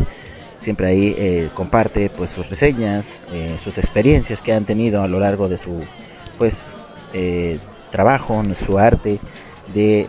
[0.57, 3.21] siempre ahí comparte pues sus reseñas,
[3.63, 5.85] sus experiencias que han tenido a lo largo de su
[6.39, 6.79] pues
[7.91, 9.19] trabajo, su arte
[9.73, 10.09] de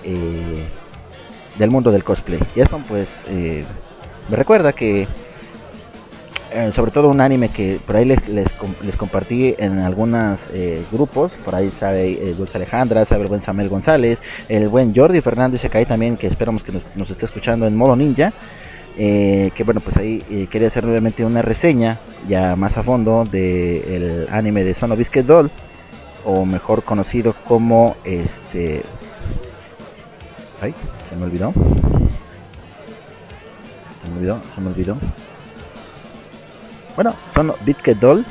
[1.58, 2.40] del mundo del cosplay.
[2.56, 3.64] Y esto pues eh,
[4.30, 5.08] me recuerda que
[6.54, 10.50] eh, sobre todo un anime que por ahí les, les, com- les compartí en algunos
[10.92, 15.22] grupos, por ahí sabe eh, Dulce Alejandra, sabe el buen Samuel González, el buen Jordi
[15.22, 18.34] Fernando y se cae también, que esperamos que nos, esté escuchando en modo ninja.
[18.98, 23.24] eh, que bueno, pues ahí eh, quería hacer nuevamente una reseña ya más a fondo
[23.24, 25.50] del anime de Sono Biscuit Doll,
[26.26, 28.84] o mejor conocido como este.
[30.62, 30.74] Ay,
[31.12, 31.52] se me olvidó.
[34.02, 34.98] Se me olvidó, se me olvidó.
[36.96, 38.26] Bueno, son Biscuit Doll.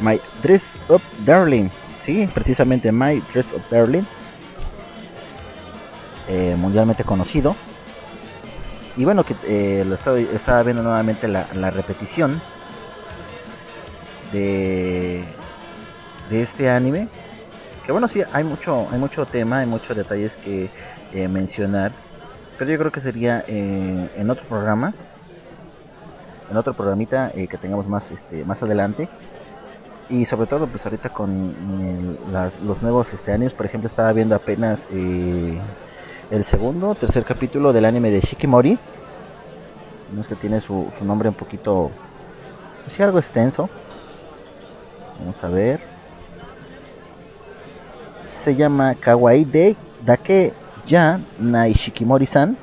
[0.00, 1.68] My Dress Up Darling.
[2.00, 4.04] Sí, precisamente My Dress Up Darling.
[6.28, 7.54] Eh, mundialmente conocido.
[8.96, 12.40] Y bueno, que eh, lo estaba, estaba viendo nuevamente la, la repetición
[14.32, 15.22] de,
[16.30, 17.08] de este anime.
[17.88, 20.68] Que bueno, sí, hay mucho, hay mucho tema, hay muchos detalles que
[21.14, 21.90] eh, mencionar.
[22.58, 24.92] Pero yo creo que sería eh, en otro programa,
[26.50, 29.08] en otro programita eh, que tengamos más, este, más adelante.
[30.10, 32.18] Y sobre todo, pues ahorita con
[32.62, 38.10] los nuevos este, animes, por ejemplo, estaba viendo apenas el segundo, tercer capítulo del anime
[38.10, 38.78] de Shikimori.
[40.12, 41.90] No es que tiene su, su nombre un poquito,
[42.82, 43.70] pues sí, algo extenso.
[45.20, 45.97] Vamos a ver.
[48.28, 49.74] Se llama Kawaii de
[50.04, 50.52] Dake
[50.86, 52.58] Ya Nai Shikimori-san.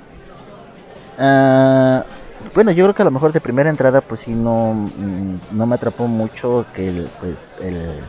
[1.17, 2.05] Ah,
[2.53, 5.65] bueno, yo creo que a lo mejor de primera entrada, pues sí, no, mm, no
[5.65, 7.99] me atrapó mucho que el, pues, el,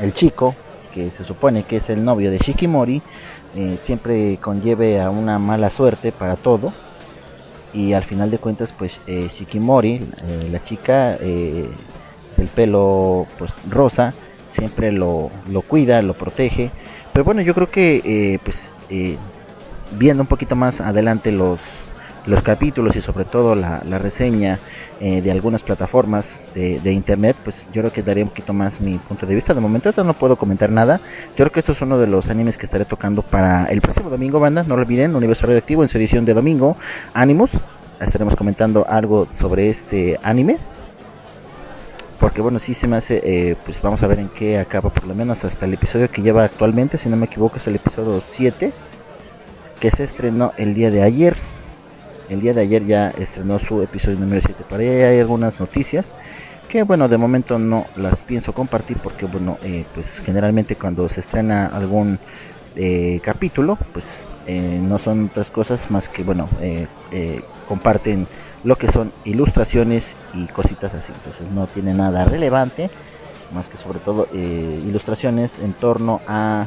[0.00, 0.56] el chico,
[0.92, 3.00] que se supone que es el novio de Shikimori,
[3.54, 6.72] eh, siempre conlleve a una mala suerte para todo.
[7.72, 11.70] Y al final de cuentas, pues eh, Shikimori, eh, la chica eh,
[12.36, 14.12] del pelo pues rosa,
[14.52, 16.70] siempre lo, lo cuida, lo protege.
[17.12, 19.16] Pero bueno, yo creo que eh, pues eh,
[19.98, 21.58] viendo un poquito más adelante los,
[22.26, 24.58] los capítulos y sobre todo la, la reseña
[25.00, 28.98] eh, de algunas plataformas de, internet, pues yo creo que daría un poquito más mi
[28.98, 29.54] punto de vista.
[29.54, 31.00] De momento ahorita no puedo comentar nada.
[31.30, 34.10] Yo creo que esto es uno de los animes que estaré tocando para el próximo
[34.10, 34.62] domingo, banda.
[34.62, 36.76] No lo olviden, Universo Radioactivo en su edición de domingo,
[37.14, 37.50] Animus.
[38.00, 40.58] Estaremos comentando algo sobre este anime.
[42.22, 45.08] Porque bueno, sí se me hace, eh, pues vamos a ver en qué acaba, por
[45.08, 48.22] lo menos hasta el episodio que lleva actualmente, si no me equivoco es el episodio
[48.24, 48.72] 7,
[49.80, 51.34] que se estrenó el día de ayer.
[52.28, 54.62] El día de ayer ya estrenó su episodio número 7.
[54.68, 56.14] Por ahí hay algunas noticias
[56.68, 61.22] que bueno, de momento no las pienso compartir porque bueno, eh, pues generalmente cuando se
[61.22, 62.20] estrena algún
[62.76, 68.28] eh, capítulo, pues eh, no son otras cosas más que bueno, eh, eh, comparten
[68.64, 71.12] lo que son ilustraciones y cositas así.
[71.14, 72.90] Entonces no tiene nada relevante,
[73.54, 76.66] más que sobre todo eh, ilustraciones en torno a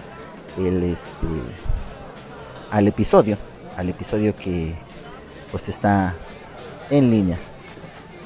[0.58, 1.28] el este
[2.72, 3.38] al episodio,
[3.78, 4.76] al episodio que
[5.52, 6.14] pues está
[6.90, 7.38] en línea.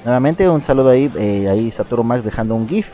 [0.03, 2.89] Nuevamente un saludo ahí, eh, ahí Saturo Max dejando un GIF.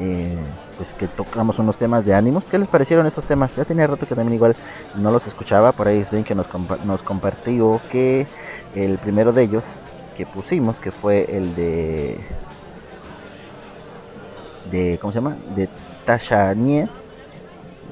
[0.00, 0.36] Eh,
[0.76, 2.44] pues que tocamos unos temas de ánimos.
[2.44, 3.56] ¿Qué les parecieron estos temas?
[3.56, 4.54] Ya tenía rato que también igual
[4.94, 5.72] no los escuchaba.
[5.72, 8.28] Por ahí ven que nos, compa- nos compartió que
[8.74, 9.82] el primero de ellos
[10.16, 12.18] que pusimos, que fue el de
[14.70, 15.36] de ¿cómo se llama?
[15.54, 15.68] de
[16.04, 16.88] Tasha Nie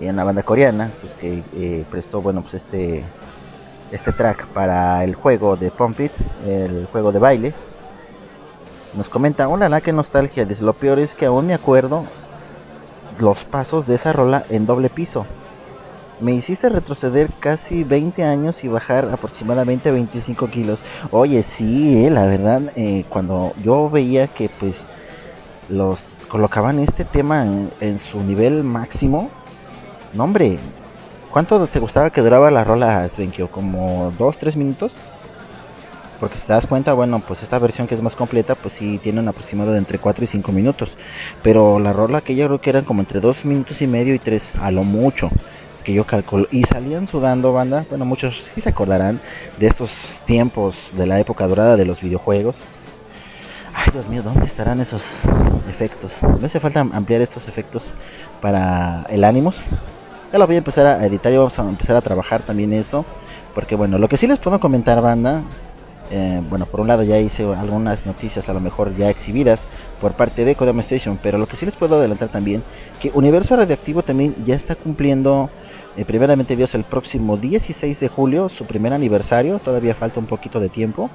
[0.00, 3.04] en la banda coreana, pues que eh, prestó bueno pues este
[3.90, 6.12] este track para el juego de Pump It,
[6.46, 7.54] el juego de baile.
[8.94, 10.44] Nos comenta, hola, la que nostalgia.
[10.44, 12.04] Dice, lo peor es que aún me acuerdo
[13.18, 15.26] los pasos de esa rola en doble piso.
[16.18, 20.80] Me hiciste retroceder casi 20 años y bajar aproximadamente 25 kilos.
[21.10, 24.86] Oye, sí, eh, la verdad, eh, cuando yo veía que pues
[25.68, 27.44] los colocaban este tema
[27.80, 29.28] en, su nivel máximo,
[30.14, 30.58] no hombre,
[31.30, 33.50] ¿cuánto te gustaba que duraba la rola, Svenkio?
[33.50, 34.94] ¿Como 2-3 minutos?
[36.18, 38.98] Porque si te das cuenta, bueno, pues esta versión que es más completa, pues sí
[39.02, 40.96] tiene un aproximado de entre 4 y 5 minutos.
[41.42, 44.18] Pero la rola que yo creo que eran como entre 2 minutos y medio y
[44.18, 45.30] 3, a lo mucho,
[45.86, 46.48] que yo calculo.
[46.50, 47.86] Y salían sudando, banda.
[47.88, 49.20] Bueno, muchos sí se acordarán
[49.56, 52.56] de estos tiempos de la época dorada de los videojuegos.
[53.72, 55.02] Ay, Dios mío, ¿dónde estarán esos
[55.70, 56.14] efectos?
[56.40, 57.94] Me hace falta ampliar estos efectos
[58.42, 59.58] para el Animus.
[60.32, 63.04] Ya lo voy a empezar a editar y vamos a empezar a trabajar también esto.
[63.54, 65.44] Porque bueno, lo que sí les puedo comentar, banda,
[66.10, 69.68] eh, bueno, por un lado ya hice algunas noticias a lo mejor ya exhibidas
[70.00, 72.62] por parte de Kodama Station, pero lo que sí les puedo adelantar también,
[73.00, 75.50] que Universo Radioactivo también ya está cumpliendo,
[75.96, 80.60] eh, primeramente Dios, el próximo 16 de julio, su primer aniversario, todavía falta un poquito
[80.60, 81.10] de tiempo.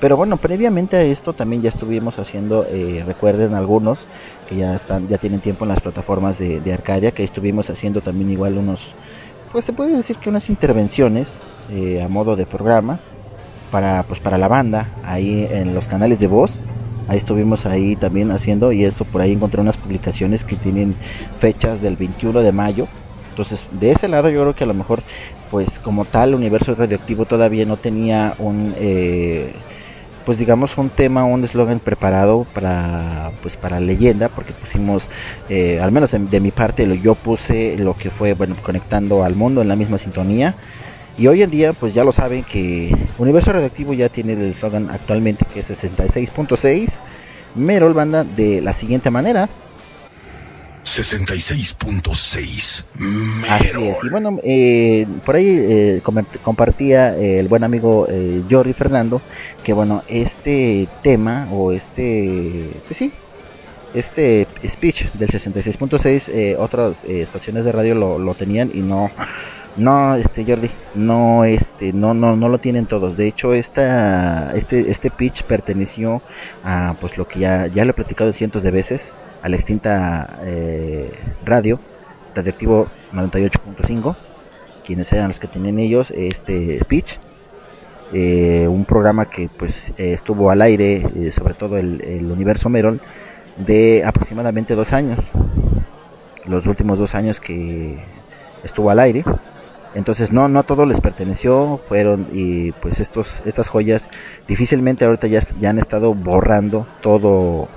[0.00, 4.08] Pero bueno, previamente a esto también ya estuvimos haciendo, eh, recuerden algunos
[4.48, 8.30] que ya están, ya tienen tiempo en las plataformas de, Arcadia, que estuvimos haciendo también
[8.30, 8.94] igual unos,
[9.50, 11.40] pues se puede decir que unas intervenciones
[11.70, 13.10] eh, a modo de programas
[13.72, 16.60] para, pues para la banda, ahí en los canales de voz.
[17.08, 20.94] Ahí estuvimos ahí también haciendo y esto por ahí encontré unas publicaciones que tienen
[21.40, 22.86] fechas del 21 de mayo.
[23.38, 25.00] Entonces, de ese lado yo creo que a lo mejor,
[25.52, 29.52] pues como tal, Universo Radioactivo todavía no tenía un, eh,
[30.26, 35.08] pues digamos un tema, un eslogan preparado para, pues para leyenda, porque pusimos,
[35.48, 39.62] eh, al menos de, mi parte, yo puse lo que fue, bueno, conectando al mundo
[39.62, 40.56] en la misma sintonía.
[41.16, 44.90] Y hoy en día, pues ya lo saben que Universo Radioactivo ya tiene el eslogan
[44.90, 46.90] actualmente que es 66.6
[47.54, 49.48] Merol Banda de la siguiente manera.
[50.96, 52.84] 66.6
[53.48, 54.04] Así es.
[54.04, 56.02] Y bueno, eh, por ahí eh,
[56.42, 59.20] compartía eh, el buen amigo eh, Jordi Fernando
[59.64, 63.12] que bueno, este tema o este, pues sí,
[63.94, 69.10] este speech del 66.6 eh, otras eh, estaciones de radio lo, lo tenían y no
[69.78, 73.16] no este Jordi no este no no no lo tienen todos.
[73.16, 76.20] De hecho esta este este pitch perteneció
[76.64, 80.40] a pues lo que ya ya lo he platicado cientos de veces a la extinta
[80.42, 81.12] eh,
[81.44, 81.80] radio
[82.34, 84.16] radioactivo 98.5
[84.84, 87.20] quienes eran los que tenían ellos este pitch.
[88.14, 92.70] Eh, un programa que pues eh, estuvo al aire eh, sobre todo el, el universo
[92.70, 93.02] Merol
[93.58, 95.18] de aproximadamente dos años.
[96.46, 98.02] Los últimos dos años que
[98.64, 99.24] estuvo al aire
[99.94, 104.10] entonces no no todo les perteneció fueron y pues estos estas joyas
[104.46, 107.68] difícilmente ahorita ya, ya han estado borrando todo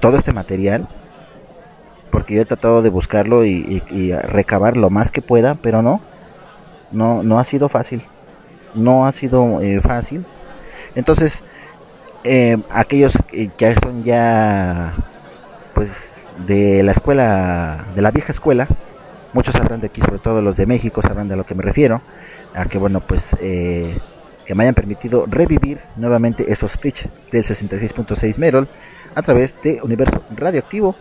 [0.00, 0.88] todo este material
[2.10, 3.82] porque yo he tratado de buscarlo y,
[4.22, 6.00] recabar lo más que pueda pero no
[6.90, 8.02] no no ha sido fácil
[8.74, 10.24] no ha sido eh, fácil.
[10.94, 11.44] Entonces
[12.24, 14.94] eh, aquellos que son ya
[15.74, 18.68] pues de la escuela de la vieja escuela
[19.38, 22.02] muchos sabrán de aquí sobre todo los de México sabrán de lo que me refiero
[22.54, 23.96] a que bueno pues eh,
[24.44, 28.66] que me hayan permitido revivir nuevamente esos pitch del 66.6 Merol
[29.14, 30.96] a través de Universo Radioactivo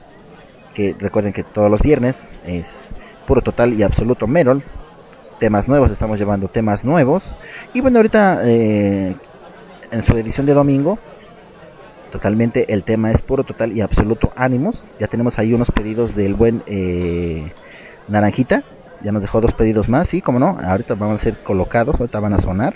[0.76, 2.92] que recuerden que todos los viernes es
[3.26, 4.64] puro total y absoluto Merol.
[5.40, 7.34] Temas nuevos estamos llevando temas nuevos.
[7.74, 9.16] Y bueno ahorita eh,
[9.90, 11.00] en su edición de domingo
[12.12, 14.88] totalmente el tema es puro total y absoluto ánimos.
[15.00, 17.52] Ya tenemos ahí unos pedidos del buen eh,
[18.08, 18.64] naranjita
[19.04, 22.20] ya nos dejó dos pedidos más sí como no ahorita van a ser colocados ahorita
[22.20, 22.76] van a sonar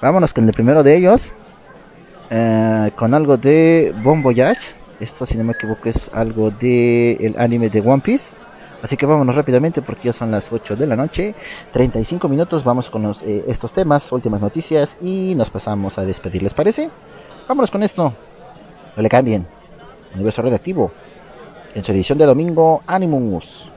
[0.00, 1.34] vámonos con el primero de ellos
[2.30, 7.38] eh, con algo de Bon Voyage esto si no me equivoco es algo de el
[7.38, 8.36] anime de One Piece
[8.82, 11.34] Así que vámonos rápidamente porque ya son las 8 de la noche,
[11.72, 16.54] 35 minutos, vamos con eh, estos temas, últimas noticias y nos pasamos a despedir, ¿les
[16.54, 16.88] parece?
[17.48, 18.12] Vámonos con esto,
[18.96, 19.46] no le cambien,
[20.14, 20.92] Universo Radioactivo,
[21.74, 23.68] en su edición de domingo, Animus.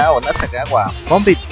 [0.00, 0.90] una onda saca guau.
[1.08, 1.49] Bombit.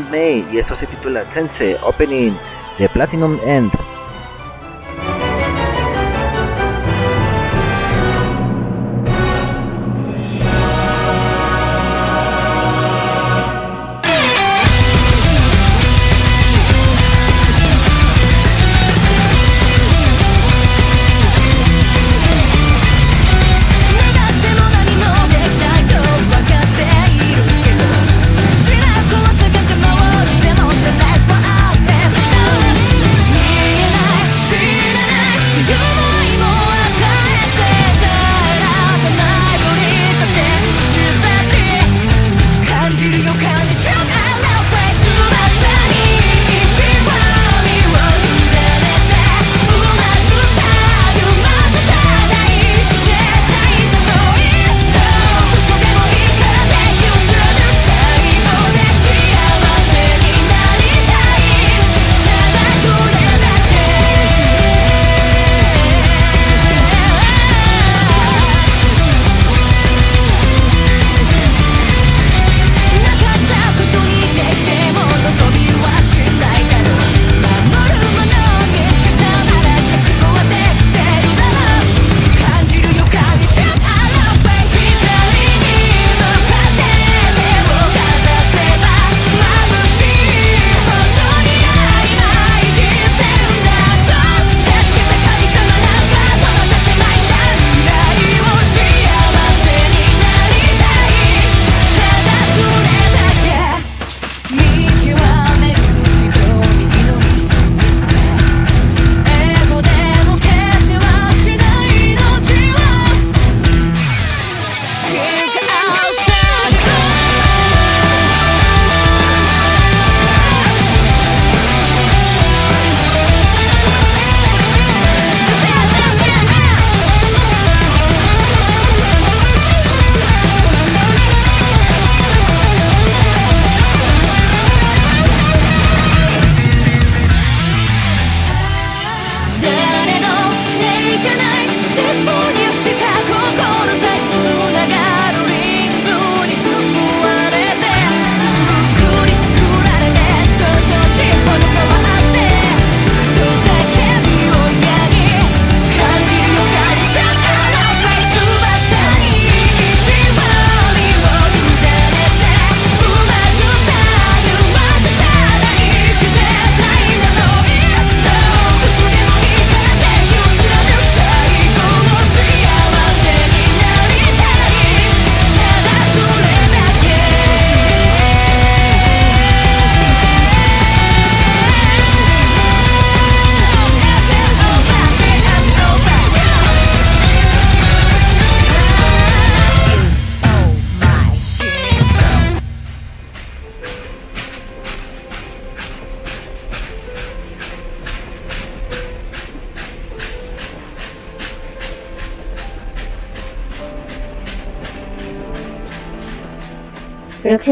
[0.00, 2.34] y esto se titula Sensei Opening
[2.78, 3.70] de Platinum End.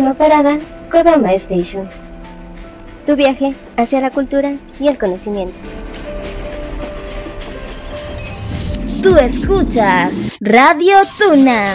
[0.00, 0.58] Próxima parada,
[0.90, 1.86] Kodama Station.
[3.04, 5.54] Tu viaje hacia la cultura y el conocimiento.
[9.02, 11.74] Tú escuchas Radio Tuna.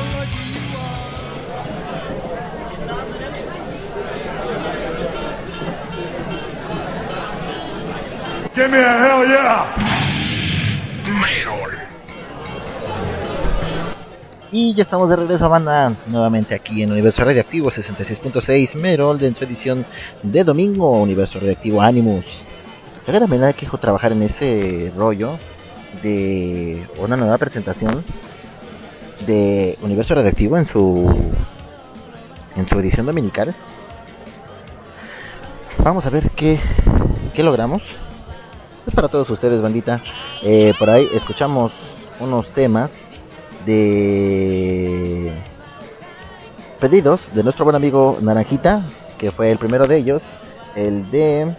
[8.53, 9.65] Give me a hell yeah.
[11.05, 11.71] Merol.
[14.51, 19.45] Y ya estamos de regreso, banda, nuevamente aquí en Universo Radioactivo 66.6 Merol, en su
[19.45, 19.85] edición
[20.21, 22.43] de domingo, Universo Radioactivo Animus.
[23.07, 25.37] La verdad me da quejo trabajar en ese rollo
[26.03, 28.03] de una nueva presentación
[29.25, 31.31] de Universo Radioactivo en su
[32.57, 33.55] en su edición dominical.
[35.77, 36.59] Vamos a ver qué,
[37.33, 38.01] qué logramos.
[38.85, 40.01] Es para todos ustedes, bandita.
[40.41, 41.71] Eh, por ahí escuchamos
[42.19, 43.07] unos temas
[43.65, 45.31] de
[46.79, 48.85] pedidos de nuestro buen amigo Naranjita,
[49.17, 50.31] que fue el primero de ellos,
[50.75, 51.55] el de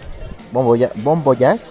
[0.51, 1.65] Bon Voyage.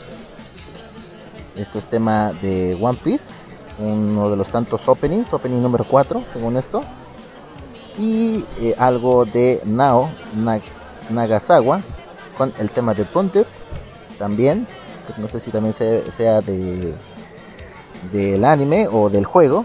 [1.55, 3.33] Esto es tema de One Piece,
[3.77, 6.81] uno de los tantos openings, opening número 4, según esto.
[7.97, 10.61] Y eh, algo de Nao Nag-
[11.09, 11.81] Nagasawa
[12.37, 13.43] con el tema de Ponte
[14.17, 14.65] también.
[15.17, 16.93] No sé si también se- sea de
[18.11, 19.63] del anime o del juego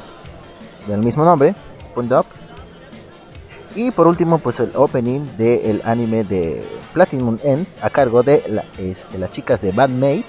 [0.86, 1.54] del mismo nombre,
[1.94, 2.26] Point Up.
[3.74, 6.64] Y por último, pues el opening del anime de
[6.94, 8.42] Platinum End a cargo de
[8.78, 10.22] este, las chicas de Bad Maid,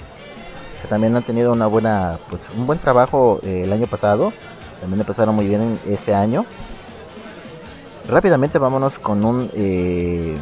[0.82, 4.34] que también han tenido una buena, pues un buen trabajo eh, el año pasado.
[4.82, 6.46] También empezaron muy bien en este año.
[8.10, 10.38] Rápidamente vámonos con un eh,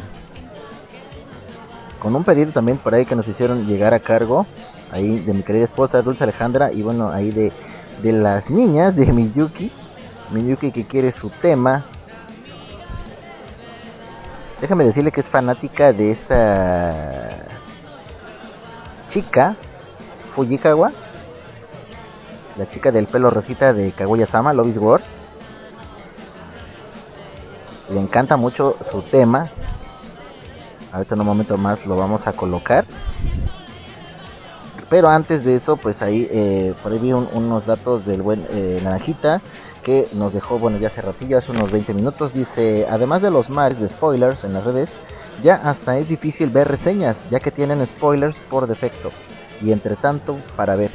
[2.06, 4.46] con un pedido también por ahí que nos hicieron llegar a cargo
[4.92, 7.52] ahí de mi querida esposa Dulce Alejandra y bueno ahí de,
[8.00, 9.72] de las niñas de Miyuki
[10.30, 11.84] Miyuki que quiere su tema.
[14.60, 17.44] Déjame decirle que es fanática de esta
[19.08, 19.56] chica
[20.32, 20.92] Fujikawa
[22.56, 25.02] la chica del pelo rosita de Kaguya-sama is War.
[27.90, 29.50] Le encanta mucho su tema
[30.96, 32.84] ahorita en un momento más lo vamos a colocar.
[34.88, 38.46] Pero antes de eso pues ahí eh, por ahí vi un- unos datos del buen
[38.50, 39.40] eh, naranjita
[39.82, 43.50] que nos dejó bueno ya hace ratillo hace unos 20 minutos dice además de los
[43.50, 44.98] mares de spoilers en las redes
[45.42, 49.10] ya hasta es difícil ver reseñas ya que tienen spoilers por defecto
[49.62, 50.90] y entre tanto para ver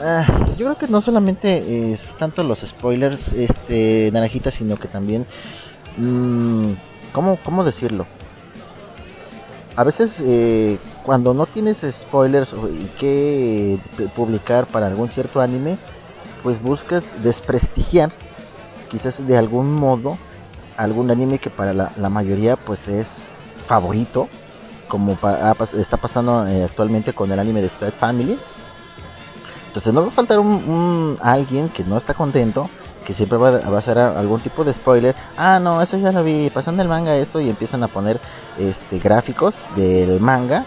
[0.00, 0.24] Ah,
[0.56, 5.26] yo creo que no solamente es tanto los spoilers este naranjita sino que también
[5.96, 6.70] mm,
[7.12, 8.06] ¿cómo, cómo decirlo
[9.78, 15.78] a veces eh, cuando no tienes spoilers y que pu- publicar para algún cierto anime,
[16.42, 18.10] pues buscas desprestigiar,
[18.90, 20.18] quizás de algún modo,
[20.76, 23.28] algún anime que para la, mayoría pues es
[23.68, 24.26] favorito,
[24.88, 28.36] como pa- está pasando eh, actualmente con el anime de Spy Family.
[29.68, 32.68] Entonces no va a faltar un, un- alguien que no está contento,
[33.08, 35.16] que siempre va, a- va a- algún tipo de spoiler.
[35.38, 38.20] Ah, no, eso ya lo vi, pasando el manga esto y empiezan a poner
[38.58, 40.66] este gráficos del manga.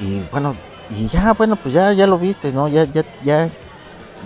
[0.00, 0.56] Y bueno,
[0.90, 2.66] y ya, bueno, pues ya, ya lo viste, ¿no?
[2.66, 3.48] Ya, ya, ya,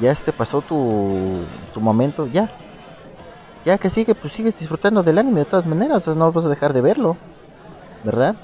[0.00, 1.44] ya este pasó tu,
[1.74, 2.48] tu momento, ya.
[3.66, 6.48] Ya que sigue, pues sigues disfrutando del anime de todas maneras, o no vas a
[6.48, 7.18] dejar de verlo,
[8.04, 8.36] ¿verdad?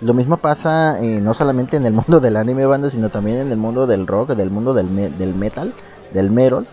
[0.00, 3.52] Lo mismo pasa eh, no solamente en el mundo del anime banda, sino también en
[3.52, 5.74] el mundo del rock, del mundo del, del metal,
[6.14, 6.66] del metal.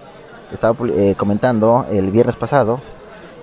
[0.52, 2.80] Estaba eh, comentando el viernes pasado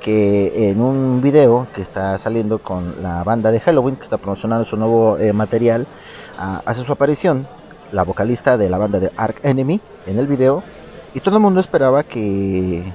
[0.01, 4.65] que en un video que está saliendo con la banda de Halloween, que está promocionando
[4.65, 5.87] su nuevo eh, material,
[6.39, 7.47] ah, hace su aparición
[7.93, 10.63] la vocalista de la banda de Ark Enemy en el video
[11.15, 12.93] y todo el mundo esperaba que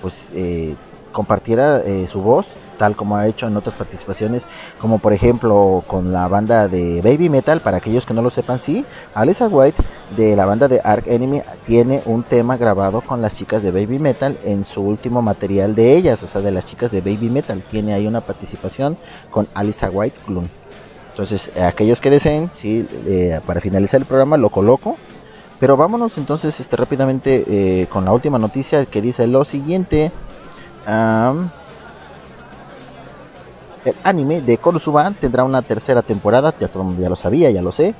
[0.00, 0.74] pues eh,
[1.12, 2.46] compartiera eh, su voz
[2.82, 4.48] tal como ha hecho en otras participaciones,
[4.80, 8.58] como por ejemplo con la banda de Baby Metal, para aquellos que no lo sepan,
[8.58, 8.84] sí,
[9.14, 9.80] Alisa White
[10.16, 14.00] de la banda de Ark Enemy tiene un tema grabado con las chicas de Baby
[14.00, 17.62] Metal en su último material de ellas, o sea, de las chicas de Baby Metal,
[17.70, 18.96] tiene ahí una participación
[19.30, 20.48] con Alisa White Gloom.
[21.10, 24.96] Entonces, eh, aquellos que deseen, sí, eh, para finalizar el programa lo coloco.
[25.60, 30.10] Pero vámonos entonces este, rápidamente eh, con la última noticia que dice lo siguiente.
[30.84, 31.52] Am,
[33.84, 37.72] el anime de Konosuba tendrá una tercera temporada, ya todo ya lo sabía, ya lo
[37.72, 37.94] sé.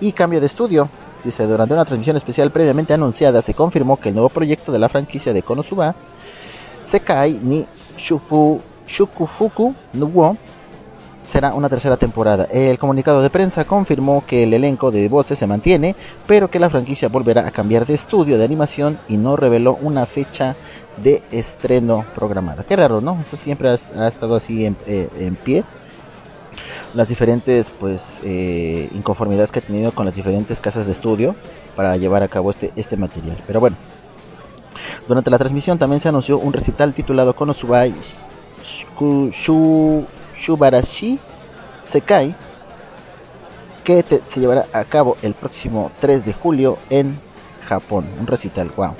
[0.00, 0.88] Y cambio de estudio.
[1.24, 4.88] Dice, durante una transmisión especial previamente anunciada, se confirmó que el nuevo proyecto de la
[4.88, 5.94] franquicia de Konosuba,
[6.82, 7.64] Sekai ni
[7.96, 10.36] Shufu, Shukufuku no Wo,
[11.22, 12.48] será una tercera temporada.
[12.50, 15.94] El comunicado de prensa confirmó que el elenco de voces se mantiene,
[16.26, 20.06] pero que la franquicia volverá a cambiar de estudio de animación y no reveló una
[20.06, 20.56] fecha
[20.98, 22.64] de estreno programada.
[22.64, 23.18] Qué raro, ¿no?
[23.20, 25.64] Eso siempre ha, estado así en, eh, en pie.
[26.94, 31.34] Las diferentes pues eh, inconformidades que ha tenido con las diferentes casas de estudio
[31.74, 33.36] para llevar a cabo este, este material.
[33.46, 33.76] Pero bueno,
[35.08, 37.94] durante la transmisión también se anunció un recital titulado Konosubai
[38.62, 40.04] Shu- Shu-
[40.38, 41.18] Shubarashi
[41.82, 42.34] Sekai
[43.84, 47.18] que se llevará a cabo el próximo 3 de julio en
[47.68, 48.04] Japón.
[48.20, 48.94] Un recital, wow.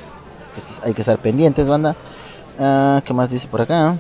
[0.54, 1.96] Entonces hay que estar pendientes, banda.
[2.58, 3.96] Ah, ¿Qué más dice por acá?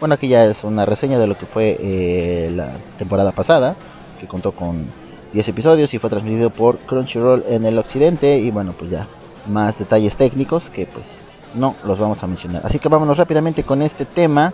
[0.00, 3.76] Bueno, aquí ya es una reseña de lo que fue eh, la temporada pasada,
[4.20, 4.86] que contó con
[5.32, 8.38] 10 episodios y fue transmitido por Crunchyroll en el occidente.
[8.38, 9.06] Y bueno, pues ya
[9.48, 11.22] más detalles técnicos que pues
[11.54, 12.62] no los vamos a mencionar.
[12.64, 14.52] Así que vámonos rápidamente con este tema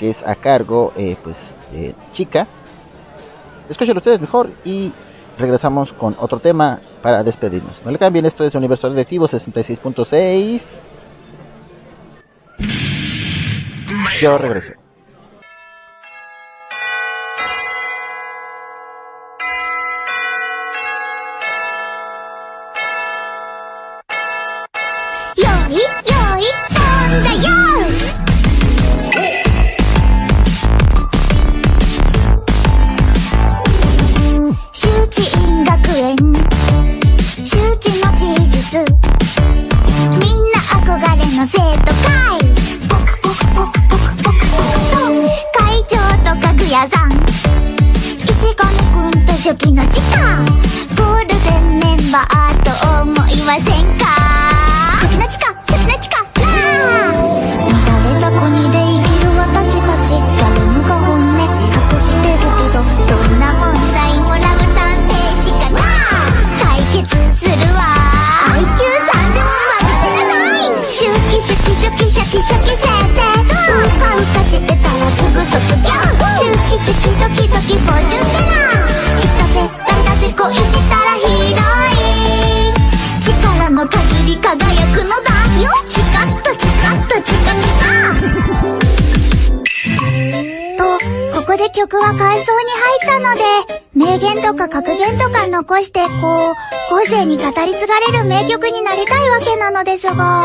[0.00, 2.46] que es a cargo, eh, pues, de Chica.
[3.68, 4.92] Escuchen ustedes mejor y
[5.40, 7.84] regresamos con otro tema para despedirnos.
[7.84, 10.62] No le cambien, esto es Universo Radioactivo 66.6.
[14.20, 14.72] Yo regreso.
[25.36, 25.78] よ
[26.38, 27.69] い
[49.40, 50.44] 初期の時間
[50.98, 52.68] ゴールデンメンバーと
[53.00, 54.04] 思いませんか
[55.00, 57.24] 初期の地下初期の地下ラー
[57.72, 65.80] 乱れた国で生きる私たち誰もが本音隠してるけどそんな問題もラブ探偵地下が
[66.60, 67.08] 解決
[67.40, 67.80] するわ
[68.60, 72.04] IQ3 でも任せなさいシュキシュキシュキ
[76.82, 78.89] チュキドキドキフォーチュンテラー
[79.52, 81.64] せただせ恋したらヒーロー
[81.96, 82.72] イン
[83.22, 84.56] 力の限り輝
[84.94, 85.30] くのだ
[85.62, 87.84] よチカッとチカッとチカチカ
[90.76, 90.80] と
[91.40, 93.42] ここで曲は感想に入ったので
[93.94, 96.54] 名言とか格言とか残してこう
[96.94, 100.44] 後世に語り継がれる名曲になりたいわけなのですが。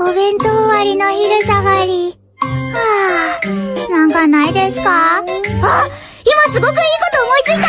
[0.00, 2.16] お弁当終わりの昼下がり。
[2.40, 5.18] はあなんかないですか？
[5.18, 5.22] あ
[6.30, 6.82] 今すごくいいこ
[7.12, 7.66] と思いついた。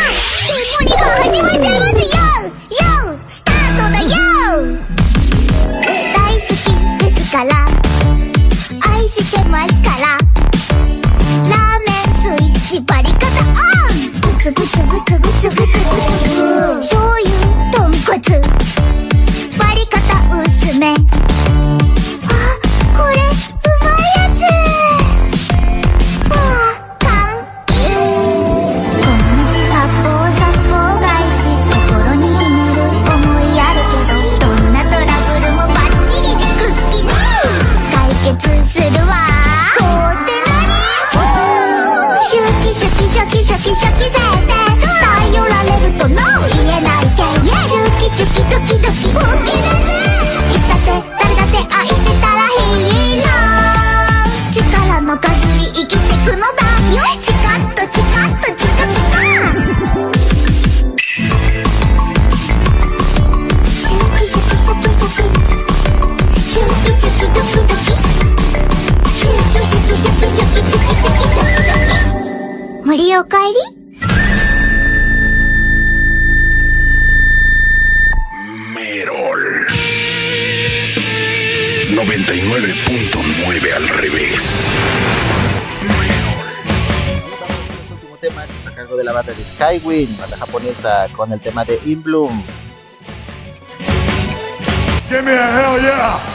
[0.48, 2.22] デモニが始まっちゃいますよ
[2.70, 4.10] よスタートだよ。
[6.14, 6.54] 大好き
[7.04, 7.50] ですから。
[8.92, 10.06] 愛してますから。
[11.50, 13.98] ラーメンスイッチバリカタオン。
[14.22, 16.36] グツグツグツグツグツグツ。
[16.82, 17.26] 醤油
[17.72, 18.61] 豚骨。
[57.19, 59.18] チカッとチカッとチカチカ
[63.72, 65.28] シュキシュキシュキシャキ
[65.72, 73.81] シュキチョキドキドキシュキシュキシュキシュキチョキチョキドキドキ森おかえり
[89.32, 92.44] banda de Skywind, banda japonesa, con el tema de In Bloom.
[95.10, 96.31] Give me a hell yeah!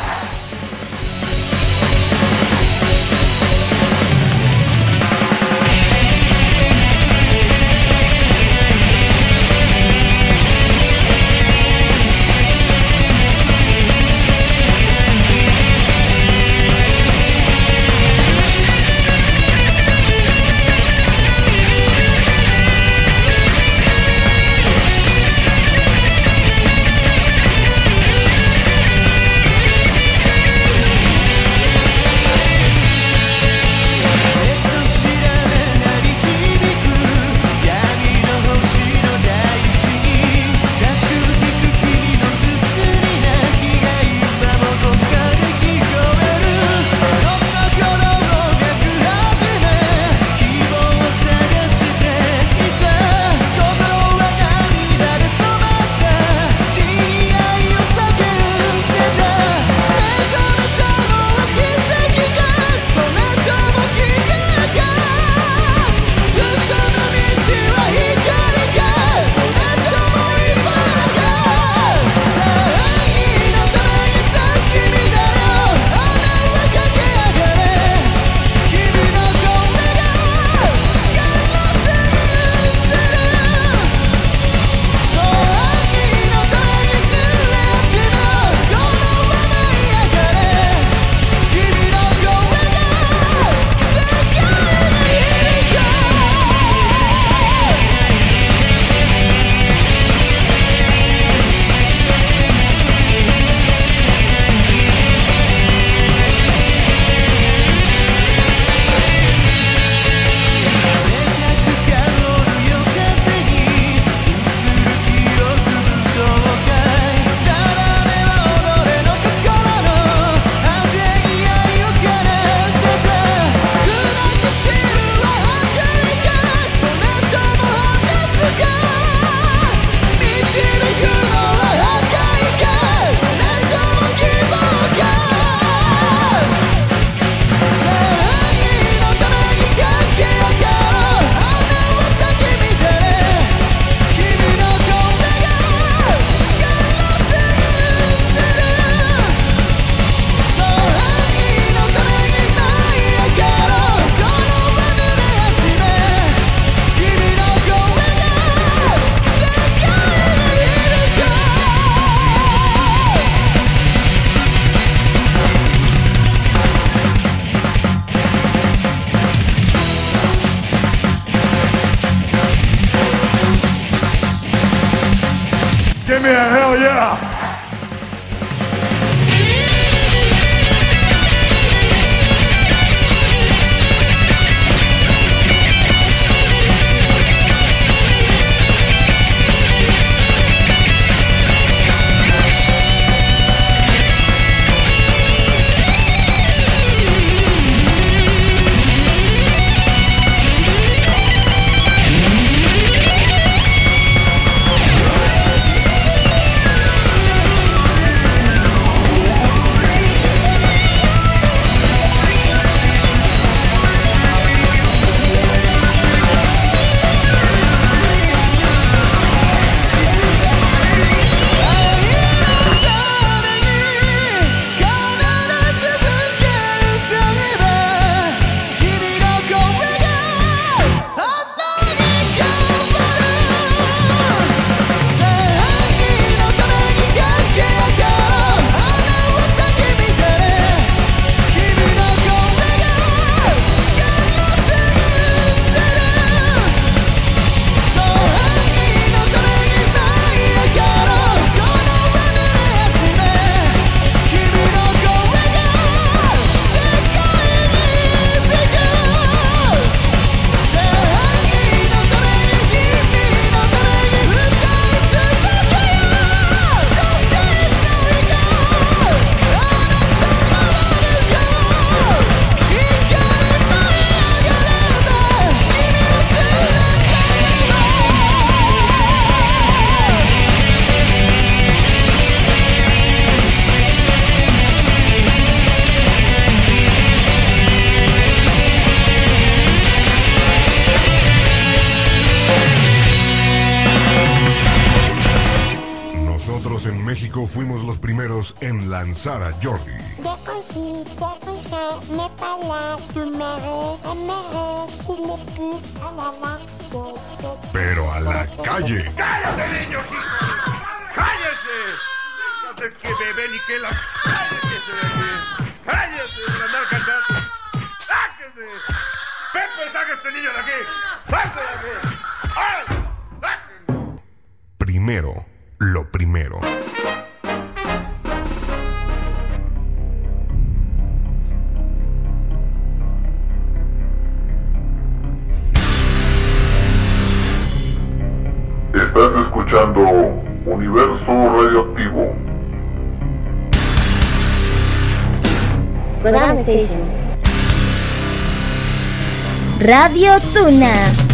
[349.86, 351.25] Radio Tuna.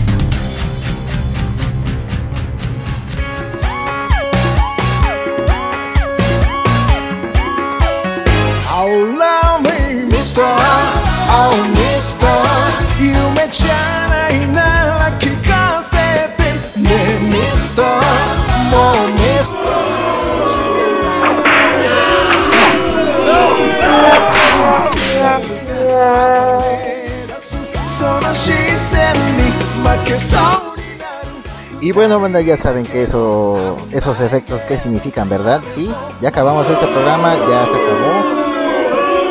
[32.45, 35.61] Ya saben que eso, esos efectos, ¿qué significan, verdad?
[35.75, 35.91] Sí,
[36.21, 38.43] ya acabamos este programa, ya se acabó.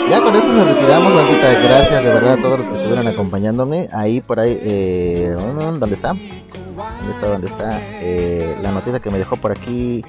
[0.09, 1.51] Ya con esto nos retiramos, bandita.
[1.61, 3.87] Gracias de verdad a todos los que estuvieron acompañándome.
[3.93, 6.09] Ahí, por ahí, eh, ¿dónde está?
[6.09, 7.27] ¿Dónde está?
[7.27, 7.79] ¿Dónde está?
[8.01, 10.03] Eh, la notita que me dejó por aquí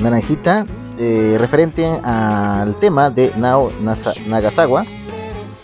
[0.00, 0.66] Naranjita,
[0.98, 3.70] eh, referente al tema de Nao
[4.26, 4.84] Nagasawa.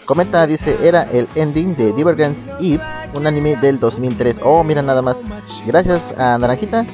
[0.04, 2.82] Comenta, dice, era el ending de Divergence Eve,
[3.14, 4.40] un anime del 2003.
[4.44, 5.22] Oh, mira nada más.
[5.66, 6.84] Gracias a Naranjita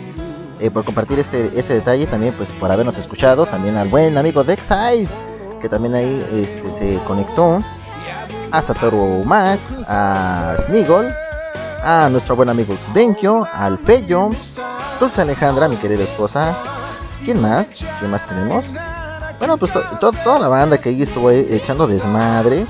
[0.58, 4.44] eh, por compartir este ese detalle, también pues por habernos escuchado, también al buen amigo
[4.44, 5.08] Dexide,
[5.60, 7.62] que también ahí este, se conectó,
[8.50, 11.12] a Satoru Max, a Snigol,
[11.82, 14.30] a nuestro buen amigo Xbenkyo, al Feyo,
[14.98, 16.54] Dulce Alejandra, mi querida esposa.
[17.24, 17.84] ¿Quién más?
[17.98, 18.64] ¿Quién más tenemos?
[19.38, 22.66] Bueno, pues to- to- toda la banda que ahí estuvo echando desmadre,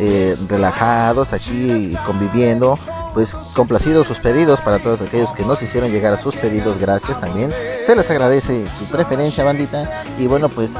[0.00, 2.78] eh, relajados aquí conviviendo,
[3.14, 7.20] pues complacidos sus pedidos para todos aquellos que nos hicieron llegar a sus pedidos, gracias
[7.20, 7.52] también.
[7.86, 10.04] Se les agradece su preferencia, bandita.
[10.18, 10.72] Y bueno, pues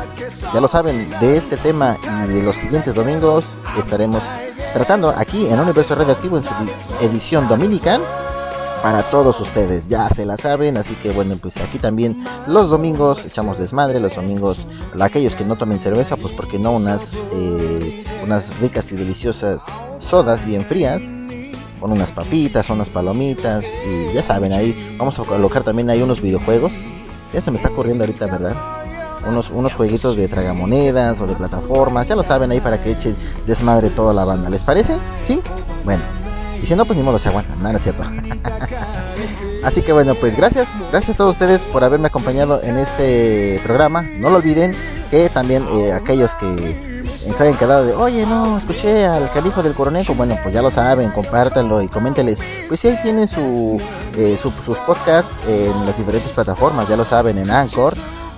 [0.53, 1.97] ya lo saben, de este tema
[2.29, 3.45] y de los siguientes domingos
[3.79, 4.23] estaremos
[4.73, 8.01] tratando aquí en Universo Radioactivo en su di- edición dominical
[8.83, 13.25] para todos ustedes, ya se la saben, así que bueno, pues aquí también los domingos
[13.27, 14.61] echamos desmadre, los domingos,
[14.99, 19.65] aquellos que no tomen cerveza, pues porque no unas, eh, unas ricas y deliciosas
[19.99, 21.03] sodas bien frías,
[21.79, 26.21] con unas papitas, unas palomitas, y ya saben, ahí vamos a colocar también ahí unos
[26.21, 26.73] videojuegos,
[27.33, 28.57] ya se me está ocurriendo ahorita, ¿verdad?
[29.29, 33.15] Unos, unos jueguitos de tragamonedas o de plataformas, ya lo saben ahí para que echen
[33.47, 34.97] desmadre toda la banda, ¿les parece?
[35.23, 35.41] ¿Sí?
[35.85, 36.03] Bueno,
[36.63, 38.03] y si no, pues ni modo se aguantan, nada, es cierto.
[39.65, 44.03] Así que bueno, pues gracias, gracias a todos ustedes por haberme acompañado en este programa.
[44.19, 44.75] No lo olviden
[45.11, 49.75] que también eh, aquellos que se hayan quedado de, oye, no, escuché al califa del
[49.75, 52.39] coronejo, bueno, pues ya lo saben, compártanlo y coménteles.
[52.69, 53.81] Pues ahí tienen su,
[54.17, 57.93] eh, su- sus podcasts en las diferentes plataformas, ya lo saben, en Anchor,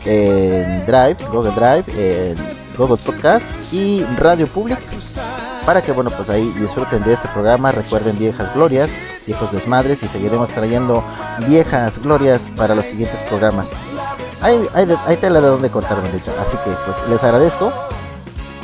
[0.04, 2.36] en Drive, Google Drive, en
[2.76, 4.78] Google Podcast y Radio Public
[5.64, 7.72] para que bueno pues ahí disfruten de este programa.
[7.72, 8.90] Recuerden viejas glorias
[9.26, 11.02] viejos desmadres y seguiremos trayendo
[11.46, 13.72] viejas glorias para los siguientes programas.
[14.40, 17.72] Hay, hay, hay tela de donde cortar bandita así que pues les agradezco.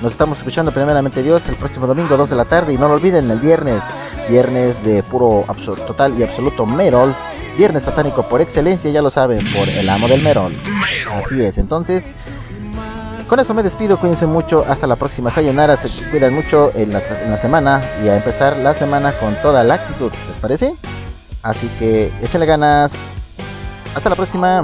[0.03, 2.95] Nos estamos escuchando primeramente Dios el próximo domingo 2 de la tarde y no lo
[2.95, 3.83] olviden el viernes
[4.29, 5.45] viernes de puro
[5.87, 7.15] total y absoluto merol.
[7.57, 10.57] Viernes satánico por excelencia ya lo saben por el amo del merol.
[11.11, 12.05] Así es entonces
[13.29, 17.01] con eso me despido, cuídense mucho, hasta la próxima sayonara, se cuidan mucho en la,
[17.23, 20.75] en la semana y a empezar la semana con toda la actitud, ¿les parece?
[21.43, 22.93] Así que échenle ganas,
[23.95, 24.63] hasta la próxima,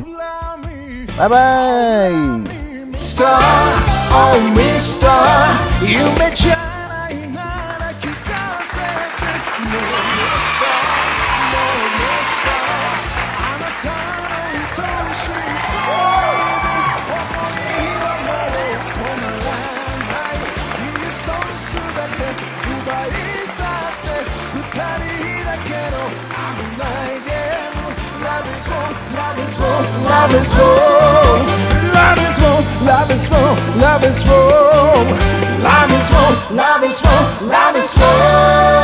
[1.19, 2.45] bye bye.
[30.25, 31.45] Love is war,
[31.93, 35.05] love is war Love is war, love is war,
[35.61, 38.84] love is war Love is war, love is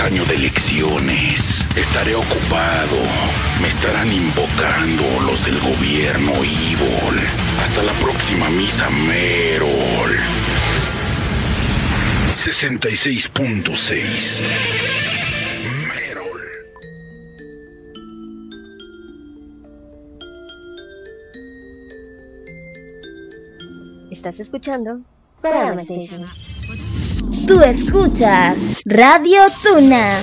[0.00, 1.64] año de elecciones.
[1.76, 2.98] Estaré ocupado.
[3.60, 7.20] Me estarán invocando los del gobierno Evil.
[7.60, 10.16] Hasta la próxima misa Merol.
[12.34, 14.40] 66.6.
[24.10, 25.00] Estás escuchando
[25.40, 26.26] Kodama Station.
[27.50, 30.22] Tú escuchas Radio Tuna.